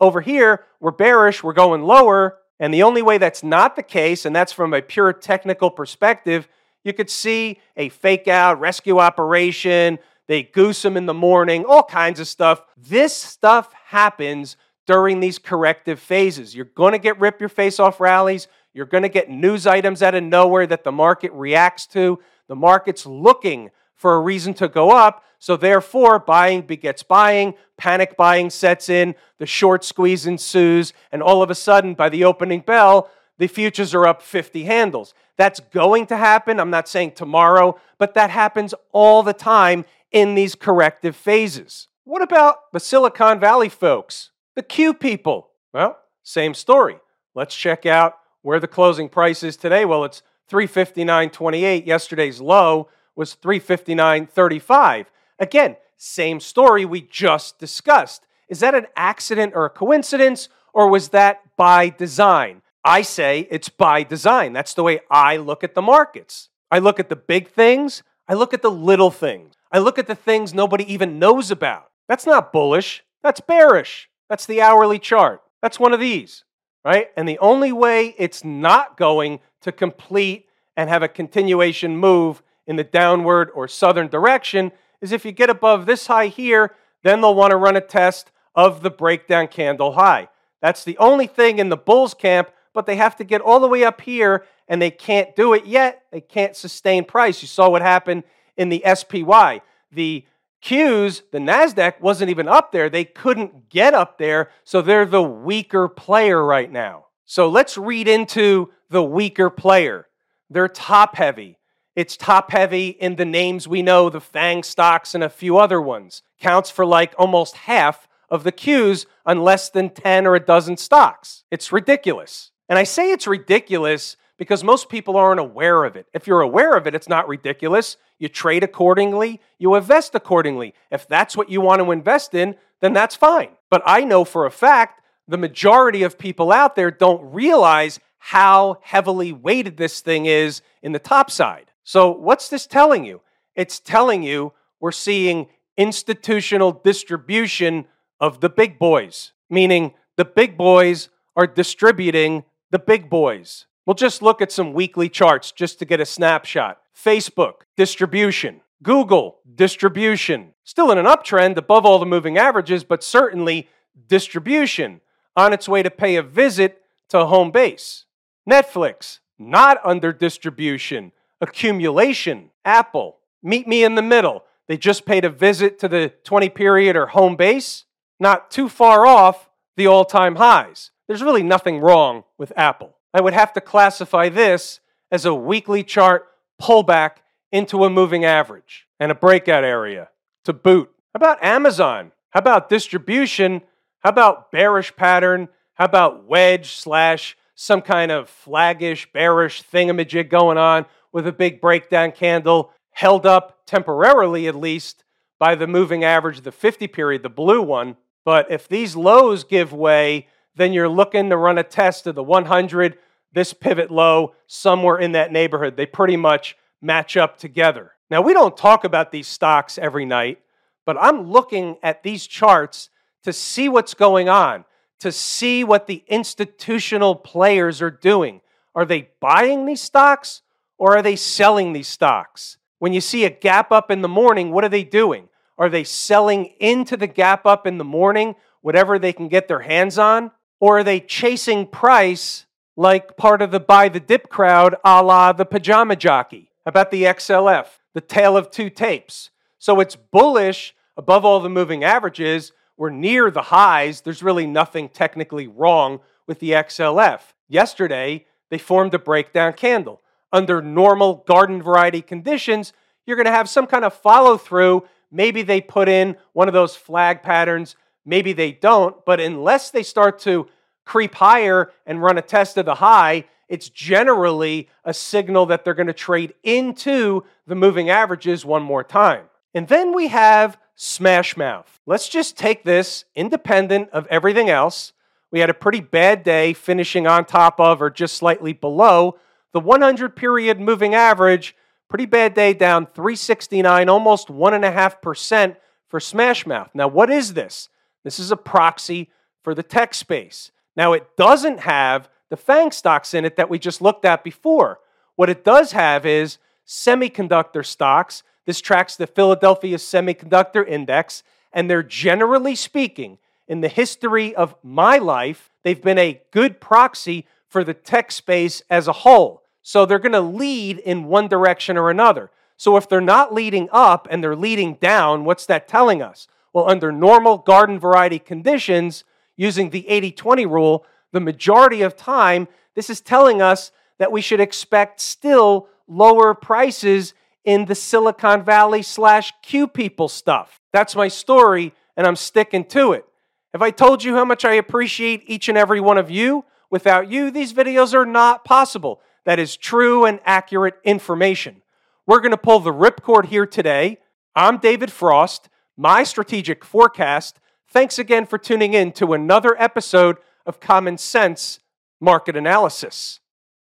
over 0.00 0.20
here, 0.20 0.64
we're 0.80 0.90
bearish, 0.90 1.42
we're 1.42 1.52
going 1.52 1.82
lower. 1.82 2.38
And 2.58 2.74
the 2.74 2.82
only 2.82 3.02
way 3.02 3.18
that's 3.18 3.42
not 3.42 3.76
the 3.76 3.82
case, 3.82 4.24
and 4.24 4.34
that's 4.34 4.52
from 4.52 4.74
a 4.74 4.82
pure 4.82 5.12
technical 5.12 5.70
perspective, 5.70 6.48
you 6.84 6.92
could 6.92 7.10
see 7.10 7.60
a 7.76 7.88
fake 7.88 8.28
out 8.28 8.60
rescue 8.60 8.98
operation. 8.98 9.98
They 10.26 10.42
goose 10.42 10.82
them 10.82 10.96
in 10.96 11.06
the 11.06 11.14
morning, 11.14 11.64
all 11.64 11.82
kinds 11.82 12.20
of 12.20 12.28
stuff. 12.28 12.62
This 12.76 13.14
stuff 13.14 13.72
happens 13.86 14.56
during 14.86 15.20
these 15.20 15.38
corrective 15.38 16.00
phases. 16.00 16.54
You're 16.54 16.64
going 16.64 16.92
to 16.92 16.98
get 16.98 17.20
rip 17.20 17.40
your 17.40 17.48
face 17.48 17.78
off 17.78 18.00
rallies. 18.00 18.48
You're 18.72 18.86
going 18.86 19.02
to 19.02 19.08
get 19.08 19.30
news 19.30 19.66
items 19.66 20.02
out 20.02 20.14
of 20.14 20.22
nowhere 20.22 20.66
that 20.66 20.84
the 20.84 20.92
market 20.92 21.32
reacts 21.32 21.86
to. 21.88 22.18
The 22.48 22.56
market's 22.56 23.06
looking 23.06 23.70
for 24.00 24.14
a 24.14 24.20
reason 24.20 24.54
to 24.54 24.66
go 24.66 24.92
up. 24.92 25.22
So 25.38 25.58
therefore, 25.58 26.18
buying 26.18 26.62
begets 26.62 27.02
buying, 27.02 27.52
panic 27.76 28.16
buying 28.16 28.48
sets 28.48 28.88
in, 28.88 29.14
the 29.36 29.44
short 29.44 29.84
squeeze 29.84 30.24
ensues, 30.24 30.94
and 31.12 31.22
all 31.22 31.42
of 31.42 31.50
a 31.50 31.54
sudden, 31.54 31.92
by 31.92 32.08
the 32.08 32.24
opening 32.24 32.60
bell, 32.60 33.10
the 33.36 33.46
futures 33.46 33.94
are 33.94 34.06
up 34.06 34.22
50 34.22 34.64
handles. 34.64 35.12
That's 35.36 35.60
going 35.60 36.06
to 36.06 36.16
happen. 36.16 36.58
I'm 36.58 36.70
not 36.70 36.88
saying 36.88 37.12
tomorrow, 37.12 37.78
but 37.98 38.14
that 38.14 38.30
happens 38.30 38.72
all 38.92 39.22
the 39.22 39.34
time 39.34 39.84
in 40.10 40.34
these 40.34 40.54
corrective 40.54 41.14
phases. 41.14 41.88
What 42.04 42.22
about 42.22 42.72
the 42.72 42.80
Silicon 42.80 43.38
Valley 43.38 43.68
folks, 43.68 44.30
the 44.56 44.62
Q 44.62 44.94
people? 44.94 45.50
Well, 45.74 45.98
same 46.22 46.54
story. 46.54 46.96
Let's 47.34 47.54
check 47.54 47.84
out 47.84 48.14
where 48.40 48.60
the 48.60 48.66
closing 48.66 49.10
price 49.10 49.42
is 49.42 49.58
today. 49.58 49.84
Well, 49.84 50.04
it's 50.04 50.22
359.28. 50.50 51.84
Yesterday's 51.84 52.40
low 52.40 52.88
was 53.20 53.36
359.35. 53.36 55.04
Again, 55.38 55.76
same 55.98 56.40
story 56.40 56.86
we 56.86 57.02
just 57.02 57.58
discussed. 57.58 58.26
Is 58.48 58.60
that 58.60 58.74
an 58.74 58.86
accident 58.96 59.52
or 59.54 59.66
a 59.66 59.70
coincidence, 59.70 60.48
or 60.72 60.88
was 60.88 61.10
that 61.10 61.42
by 61.58 61.90
design? 61.90 62.62
I 62.82 63.02
say 63.02 63.46
it's 63.50 63.68
by 63.68 64.04
design. 64.04 64.54
That's 64.54 64.72
the 64.72 64.82
way 64.82 65.00
I 65.10 65.36
look 65.36 65.62
at 65.62 65.74
the 65.74 65.82
markets. 65.82 66.48
I 66.70 66.78
look 66.78 66.98
at 66.98 67.10
the 67.10 67.16
big 67.16 67.50
things, 67.50 68.02
I 68.26 68.32
look 68.32 68.54
at 68.54 68.62
the 68.62 68.70
little 68.70 69.10
things, 69.10 69.52
I 69.70 69.80
look 69.80 69.98
at 69.98 70.06
the 70.06 70.14
things 70.14 70.54
nobody 70.54 70.90
even 70.90 71.18
knows 71.18 71.50
about. 71.50 71.90
That's 72.08 72.24
not 72.24 72.54
bullish, 72.54 73.04
that's 73.22 73.40
bearish. 73.40 74.08
That's 74.30 74.46
the 74.46 74.62
hourly 74.62 74.98
chart. 74.98 75.42
That's 75.60 75.78
one 75.78 75.92
of 75.92 76.00
these, 76.00 76.44
right? 76.86 77.08
And 77.18 77.28
the 77.28 77.38
only 77.40 77.72
way 77.72 78.14
it's 78.16 78.44
not 78.44 78.96
going 78.96 79.40
to 79.60 79.72
complete 79.72 80.46
and 80.74 80.88
have 80.88 81.02
a 81.02 81.08
continuation 81.08 81.98
move 81.98 82.42
in 82.70 82.76
the 82.76 82.84
downward 82.84 83.50
or 83.52 83.66
southern 83.66 84.06
direction 84.06 84.70
is 85.00 85.10
if 85.10 85.24
you 85.24 85.32
get 85.32 85.50
above 85.50 85.86
this 85.86 86.06
high 86.06 86.28
here, 86.28 86.76
then 87.02 87.20
they'll 87.20 87.34
want 87.34 87.50
to 87.50 87.56
run 87.56 87.76
a 87.76 87.80
test 87.80 88.30
of 88.54 88.82
the 88.82 88.90
breakdown 88.90 89.48
candle 89.48 89.92
high. 89.92 90.28
That's 90.62 90.84
the 90.84 90.96
only 90.98 91.26
thing 91.26 91.58
in 91.58 91.68
the 91.68 91.76
bulls 91.76 92.14
camp, 92.14 92.48
but 92.72 92.86
they 92.86 92.94
have 92.94 93.16
to 93.16 93.24
get 93.24 93.40
all 93.40 93.58
the 93.58 93.66
way 93.66 93.82
up 93.82 94.00
here 94.00 94.44
and 94.68 94.80
they 94.80 94.92
can't 94.92 95.34
do 95.34 95.52
it 95.52 95.66
yet. 95.66 96.04
They 96.12 96.20
can't 96.20 96.54
sustain 96.54 97.04
price. 97.04 97.42
You 97.42 97.48
saw 97.48 97.68
what 97.68 97.82
happened 97.82 98.22
in 98.56 98.68
the 98.68 98.84
SPY. 98.94 99.62
The 99.90 100.24
Qs, 100.62 101.22
the 101.32 101.38
NASDAQ 101.38 102.00
wasn't 102.00 102.30
even 102.30 102.46
up 102.46 102.70
there. 102.70 102.88
They 102.88 103.04
couldn't 103.04 103.68
get 103.68 103.94
up 103.94 104.16
there, 104.16 104.50
so 104.62 104.80
they're 104.80 105.06
the 105.06 105.22
weaker 105.22 105.88
player 105.88 106.40
right 106.44 106.70
now. 106.70 107.06
So 107.24 107.48
let's 107.48 107.76
read 107.76 108.06
into 108.06 108.70
the 108.90 109.02
weaker 109.02 109.50
player. 109.50 110.06
They're 110.50 110.68
top 110.68 111.16
heavy. 111.16 111.56
It's 112.00 112.16
top 112.16 112.52
heavy 112.52 112.88
in 112.88 113.16
the 113.16 113.26
names 113.26 113.68
we 113.68 113.82
know, 113.82 114.08
the 114.08 114.22
FANG 114.22 114.62
stocks 114.62 115.14
and 115.14 115.22
a 115.22 115.28
few 115.28 115.58
other 115.58 115.82
ones. 115.82 116.22
Counts 116.40 116.70
for 116.70 116.86
like 116.86 117.12
almost 117.18 117.54
half 117.54 118.08
of 118.30 118.42
the 118.42 118.52
Qs 118.52 119.04
on 119.26 119.42
less 119.42 119.68
than 119.68 119.90
10 119.90 120.26
or 120.26 120.34
a 120.34 120.40
dozen 120.40 120.78
stocks. 120.78 121.44
It's 121.50 121.72
ridiculous. 121.72 122.52
And 122.70 122.78
I 122.78 122.84
say 122.84 123.12
it's 123.12 123.26
ridiculous 123.26 124.16
because 124.38 124.64
most 124.64 124.88
people 124.88 125.18
aren't 125.18 125.40
aware 125.40 125.84
of 125.84 125.94
it. 125.94 126.06
If 126.14 126.26
you're 126.26 126.40
aware 126.40 126.74
of 126.74 126.86
it, 126.86 126.94
it's 126.94 127.06
not 127.06 127.28
ridiculous. 127.28 127.98
You 128.18 128.30
trade 128.30 128.64
accordingly, 128.64 129.38
you 129.58 129.74
invest 129.74 130.14
accordingly. 130.14 130.72
If 130.90 131.06
that's 131.06 131.36
what 131.36 131.50
you 131.50 131.60
want 131.60 131.82
to 131.82 131.90
invest 131.90 132.32
in, 132.32 132.56
then 132.80 132.94
that's 132.94 133.14
fine. 133.14 133.50
But 133.68 133.82
I 133.84 134.04
know 134.04 134.24
for 134.24 134.46
a 134.46 134.50
fact 134.50 135.02
the 135.28 135.36
majority 135.36 136.02
of 136.02 136.18
people 136.18 136.50
out 136.50 136.76
there 136.76 136.90
don't 136.90 137.30
realize 137.30 138.00
how 138.16 138.78
heavily 138.80 139.32
weighted 139.32 139.76
this 139.76 140.00
thing 140.00 140.24
is 140.24 140.62
in 140.80 140.92
the 140.92 140.98
top 140.98 141.30
side. 141.30 141.69
So, 141.84 142.10
what's 142.10 142.48
this 142.48 142.66
telling 142.66 143.04
you? 143.04 143.20
It's 143.54 143.80
telling 143.80 144.22
you 144.22 144.52
we're 144.80 144.92
seeing 144.92 145.48
institutional 145.76 146.72
distribution 146.72 147.86
of 148.20 148.40
the 148.40 148.50
big 148.50 148.78
boys, 148.78 149.32
meaning 149.48 149.94
the 150.16 150.24
big 150.24 150.56
boys 150.56 151.08
are 151.36 151.46
distributing 151.46 152.44
the 152.70 152.78
big 152.78 153.08
boys. 153.08 153.66
We'll 153.86 153.94
just 153.94 154.22
look 154.22 154.42
at 154.42 154.52
some 154.52 154.72
weekly 154.72 155.08
charts 155.08 155.52
just 155.52 155.78
to 155.78 155.84
get 155.84 156.00
a 156.00 156.06
snapshot. 156.06 156.78
Facebook, 156.94 157.62
distribution. 157.76 158.60
Google, 158.82 159.38
distribution. 159.54 160.54
Still 160.64 160.90
in 160.90 160.98
an 160.98 161.06
uptrend 161.06 161.56
above 161.56 161.84
all 161.84 161.98
the 161.98 162.06
moving 162.06 162.38
averages, 162.38 162.84
but 162.84 163.02
certainly 163.02 163.68
distribution 164.06 165.00
on 165.36 165.52
its 165.52 165.68
way 165.68 165.82
to 165.82 165.90
pay 165.90 166.16
a 166.16 166.22
visit 166.22 166.82
to 167.08 167.26
home 167.26 167.50
base. 167.50 168.04
Netflix, 168.48 169.20
not 169.38 169.78
under 169.84 170.12
distribution, 170.12 171.12
accumulation. 171.40 172.50
Apple, 172.64 173.18
meet 173.42 173.66
me 173.66 173.84
in 173.84 173.94
the 173.94 174.02
middle. 174.02 174.44
They 174.68 174.76
just 174.76 175.04
paid 175.04 175.24
a 175.24 175.30
visit 175.30 175.78
to 175.80 175.88
the 175.88 176.12
20 176.24 176.48
period 176.50 176.96
or 176.96 177.06
home 177.06 177.36
base, 177.36 177.84
not 178.18 178.50
too 178.50 178.68
far 178.68 179.06
off 179.06 179.50
the 179.76 179.86
all 179.86 180.04
time 180.04 180.36
highs. 180.36 180.90
There's 181.08 181.22
really 181.22 181.42
nothing 181.42 181.80
wrong 181.80 182.24
with 182.38 182.52
Apple. 182.56 182.96
I 183.12 183.20
would 183.20 183.32
have 183.32 183.52
to 183.54 183.60
classify 183.60 184.28
this 184.28 184.80
as 185.10 185.24
a 185.24 185.34
weekly 185.34 185.82
chart 185.82 186.28
pullback 186.60 187.16
into 187.50 187.84
a 187.84 187.90
moving 187.90 188.24
average 188.24 188.86
and 189.00 189.10
a 189.10 189.14
breakout 189.16 189.64
area 189.64 190.10
to 190.44 190.52
boot. 190.52 190.90
How 191.12 191.18
about 191.18 191.42
Amazon? 191.42 192.12
How 192.30 192.38
about 192.38 192.68
distribution? 192.68 193.62
How 194.00 194.10
about 194.10 194.52
bearish 194.52 194.94
pattern? 194.94 195.48
How 195.74 195.86
about 195.86 196.26
wedge 196.28 196.72
slash 196.72 197.36
some 197.60 197.82
kind 197.82 198.10
of 198.10 198.30
flaggish, 198.30 199.12
bearish 199.12 199.62
thingamajig 199.62 200.30
going 200.30 200.56
on 200.56 200.86
with 201.12 201.26
a 201.26 201.32
big 201.32 201.60
breakdown 201.60 202.10
candle 202.10 202.72
held 202.92 203.26
up 203.26 203.58
temporarily 203.66 204.48
at 204.48 204.54
least 204.54 205.04
by 205.38 205.54
the 205.54 205.66
moving 205.66 206.02
average, 206.02 206.40
the 206.40 206.52
50 206.52 206.86
period, 206.86 207.22
the 207.22 207.28
blue 207.28 207.60
one. 207.60 207.98
But 208.24 208.50
if 208.50 208.66
these 208.66 208.96
lows 208.96 209.44
give 209.44 209.74
way, 209.74 210.26
then 210.56 210.72
you're 210.72 210.88
looking 210.88 211.28
to 211.28 211.36
run 211.36 211.58
a 211.58 211.62
test 211.62 212.06
of 212.06 212.14
the 212.14 212.22
100, 212.22 212.96
this 213.34 213.52
pivot 213.52 213.90
low, 213.90 214.34
somewhere 214.46 214.96
in 214.96 215.12
that 215.12 215.30
neighborhood. 215.30 215.76
They 215.76 215.84
pretty 215.84 216.16
much 216.16 216.56
match 216.80 217.18
up 217.18 217.36
together. 217.36 217.92
Now, 218.10 218.22
we 218.22 218.32
don't 218.32 218.56
talk 218.56 218.84
about 218.84 219.12
these 219.12 219.28
stocks 219.28 219.76
every 219.76 220.06
night, 220.06 220.40
but 220.86 220.96
I'm 220.98 221.30
looking 221.30 221.76
at 221.82 222.02
these 222.04 222.26
charts 222.26 222.88
to 223.24 223.34
see 223.34 223.68
what's 223.68 223.92
going 223.92 224.30
on, 224.30 224.64
to 225.00 225.10
see 225.10 225.64
what 225.64 225.86
the 225.86 226.04
institutional 226.06 227.14
players 227.14 227.82
are 227.82 227.90
doing. 227.90 228.40
Are 228.74 228.84
they 228.84 229.10
buying 229.20 229.66
these 229.66 229.80
stocks 229.80 230.42
or 230.78 230.96
are 230.96 231.02
they 231.02 231.16
selling 231.16 231.72
these 231.72 231.88
stocks? 231.88 232.58
When 232.78 232.92
you 232.92 233.00
see 233.00 233.24
a 233.24 233.30
gap 233.30 233.72
up 233.72 233.90
in 233.90 234.02
the 234.02 234.08
morning, 234.08 234.52
what 234.52 234.64
are 234.64 234.68
they 234.68 234.84
doing? 234.84 235.28
Are 235.58 235.68
they 235.68 235.84
selling 235.84 236.46
into 236.58 236.96
the 236.96 237.06
gap 237.06 237.44
up 237.44 237.66
in 237.66 237.76
the 237.76 237.84
morning, 237.84 238.34
whatever 238.62 238.98
they 238.98 239.12
can 239.12 239.28
get 239.28 239.48
their 239.48 239.60
hands 239.60 239.98
on? 239.98 240.30
Or 240.58 240.78
are 240.78 240.84
they 240.84 241.00
chasing 241.00 241.66
price 241.66 242.46
like 242.76 243.16
part 243.16 243.42
of 243.42 243.50
the 243.50 243.60
buy 243.60 243.90
the 243.90 244.00
dip 244.00 244.30
crowd 244.30 244.76
a 244.84 245.02
la 245.02 245.32
the 245.32 245.44
pajama 245.44 245.96
jockey? 245.96 246.50
About 246.64 246.90
the 246.90 247.04
XLF, 247.04 247.66
the 247.94 248.00
tale 248.00 248.36
of 248.36 248.50
two 248.50 248.70
tapes. 248.70 249.30
So 249.58 249.80
it's 249.80 249.96
bullish 249.96 250.74
above 250.96 251.24
all 251.24 251.40
the 251.40 251.48
moving 251.50 251.84
averages. 251.84 252.52
We're 252.80 252.90
near 252.90 253.30
the 253.30 253.42
highs. 253.42 254.00
There's 254.00 254.24
really 254.24 254.48
nothing 254.48 254.88
technically 254.88 255.46
wrong 255.46 256.00
with 256.26 256.40
the 256.40 256.50
XLF. 256.50 257.20
Yesterday, 257.48 258.26
they 258.50 258.58
formed 258.58 258.94
a 258.94 258.98
breakdown 258.98 259.52
candle. 259.52 260.02
Under 260.32 260.60
normal 260.60 261.22
garden 261.28 261.62
variety 261.62 262.02
conditions, 262.02 262.72
you're 263.06 263.16
going 263.16 263.26
to 263.26 263.32
have 263.32 263.48
some 263.48 263.68
kind 263.68 263.84
of 263.84 263.94
follow 263.94 264.36
through. 264.36 264.84
Maybe 265.12 265.42
they 265.42 265.60
put 265.60 265.88
in 265.88 266.16
one 266.32 266.48
of 266.48 266.54
those 266.54 266.74
flag 266.74 267.22
patterns 267.22 267.76
Maybe 268.04 268.32
they 268.32 268.52
don't, 268.52 268.96
but 269.04 269.20
unless 269.20 269.70
they 269.70 269.82
start 269.82 270.18
to 270.20 270.48
creep 270.84 271.14
higher 271.14 271.70
and 271.86 272.02
run 272.02 272.18
a 272.18 272.22
test 272.22 272.56
of 272.56 272.66
the 272.66 272.76
high, 272.76 273.24
it's 273.48 273.68
generally 273.68 274.68
a 274.84 274.94
signal 274.94 275.46
that 275.46 275.64
they're 275.64 275.74
going 275.74 275.86
to 275.86 275.92
trade 275.92 276.34
into 276.42 277.24
the 277.46 277.54
moving 277.54 277.90
averages 277.90 278.44
one 278.44 278.62
more 278.62 278.84
time. 278.84 279.24
And 279.54 279.68
then 279.68 279.92
we 279.92 280.08
have 280.08 280.58
smash 280.76 281.36
mouth. 281.36 281.80
Let's 281.86 282.08
just 282.08 282.36
take 282.36 282.64
this 282.64 283.04
independent 283.14 283.90
of 283.90 284.06
everything 284.08 284.48
else. 284.48 284.92
We 285.30 285.40
had 285.40 285.50
a 285.50 285.54
pretty 285.54 285.80
bad 285.80 286.22
day 286.22 286.52
finishing 286.52 287.06
on 287.06 287.24
top 287.24 287.60
of 287.60 287.80
or 287.80 287.90
just 287.90 288.16
slightly 288.16 288.52
below 288.52 289.18
the 289.52 289.60
100 289.60 290.16
period 290.16 290.60
moving 290.60 290.94
average. 290.94 291.54
Pretty 291.88 292.06
bad 292.06 292.34
day 292.34 292.52
down 292.52 292.86
369, 292.86 293.88
almost 293.88 294.28
1.5% 294.28 295.56
for 295.88 296.00
smash 296.00 296.46
mouth. 296.46 296.70
Now, 296.72 296.88
what 296.88 297.10
is 297.10 297.34
this? 297.34 297.68
This 298.04 298.18
is 298.18 298.30
a 298.30 298.36
proxy 298.36 299.10
for 299.42 299.54
the 299.54 299.62
tech 299.62 299.94
space. 299.94 300.52
Now, 300.76 300.92
it 300.92 301.16
doesn't 301.16 301.60
have 301.60 302.08
the 302.30 302.36
FANG 302.36 302.70
stocks 302.70 303.12
in 303.12 303.24
it 303.24 303.36
that 303.36 303.50
we 303.50 303.58
just 303.58 303.82
looked 303.82 304.04
at 304.04 304.22
before. 304.22 304.78
What 305.16 305.28
it 305.28 305.44
does 305.44 305.72
have 305.72 306.06
is 306.06 306.38
semiconductor 306.66 307.66
stocks. 307.66 308.22
This 308.50 308.60
tracks 308.60 308.96
the 308.96 309.06
Philadelphia 309.06 309.76
Semiconductor 309.76 310.66
Index, 310.66 311.22
and 311.52 311.70
they're 311.70 311.84
generally 311.84 312.56
speaking, 312.56 313.18
in 313.46 313.60
the 313.60 313.68
history 313.68 314.34
of 314.34 314.56
my 314.64 314.98
life, 314.98 315.52
they've 315.62 315.80
been 315.80 315.98
a 315.98 316.20
good 316.32 316.60
proxy 316.60 317.28
for 317.46 317.62
the 317.62 317.74
tech 317.74 318.10
space 318.10 318.60
as 318.68 318.88
a 318.88 318.92
whole. 318.92 319.44
So 319.62 319.86
they're 319.86 320.00
going 320.00 320.10
to 320.14 320.20
lead 320.20 320.78
in 320.78 321.04
one 321.04 321.28
direction 321.28 321.76
or 321.76 321.90
another. 321.90 322.32
So 322.56 322.76
if 322.76 322.88
they're 322.88 323.00
not 323.00 323.32
leading 323.32 323.68
up 323.70 324.08
and 324.10 324.20
they're 324.20 324.34
leading 324.34 324.74
down, 324.74 325.24
what's 325.24 325.46
that 325.46 325.68
telling 325.68 326.02
us? 326.02 326.26
Well, 326.52 326.68
under 326.68 326.90
normal 326.90 327.38
garden 327.38 327.78
variety 327.78 328.18
conditions, 328.18 329.04
using 329.36 329.70
the 329.70 329.88
80 329.88 330.10
20 330.10 330.46
rule, 330.46 330.84
the 331.12 331.20
majority 331.20 331.82
of 331.82 331.96
time, 331.96 332.48
this 332.74 332.90
is 332.90 333.00
telling 333.00 333.40
us 333.40 333.70
that 333.98 334.10
we 334.10 334.20
should 334.20 334.40
expect 334.40 335.00
still 335.00 335.68
lower 335.86 336.34
prices 336.34 337.14
in 337.44 337.64
the 337.64 337.74
Silicon 337.74 338.44
Valley 338.44 338.82
slash 338.82 339.32
Q 339.42 339.66
people 339.66 340.08
stuff. 340.08 340.60
That's 340.72 340.94
my 340.94 341.08
story, 341.08 341.74
and 341.96 342.06
I'm 342.06 342.16
sticking 342.16 342.64
to 342.66 342.92
it. 342.92 343.04
Have 343.52 343.62
I 343.62 343.70
told 343.70 344.04
you 344.04 344.14
how 344.14 344.24
much 344.24 344.44
I 344.44 344.54
appreciate 344.54 345.24
each 345.26 345.48
and 345.48 345.58
every 345.58 345.80
one 345.80 345.98
of 345.98 346.10
you? 346.10 346.44
Without 346.70 347.10
you, 347.10 347.30
these 347.30 347.52
videos 347.52 347.94
are 347.94 348.06
not 348.06 348.44
possible. 348.44 349.00
That 349.24 349.38
is 349.38 349.56
true 349.56 350.04
and 350.04 350.20
accurate 350.24 350.76
information. 350.84 351.62
We're 352.06 352.20
going 352.20 352.30
to 352.30 352.36
pull 352.36 352.60
the 352.60 352.72
ripcord 352.72 353.26
here 353.26 353.46
today. 353.46 353.98
I'm 354.34 354.58
David 354.58 354.90
Frost, 354.92 355.48
my 355.76 356.04
strategic 356.04 356.64
forecast. 356.64 357.40
Thanks 357.68 357.98
again 357.98 358.26
for 358.26 358.38
tuning 358.38 358.74
in 358.74 358.92
to 358.92 359.12
another 359.12 359.60
episode 359.60 360.16
of 360.46 360.60
Common 360.60 360.98
Sense 360.98 361.60
Market 362.00 362.36
Analysis. 362.36 363.19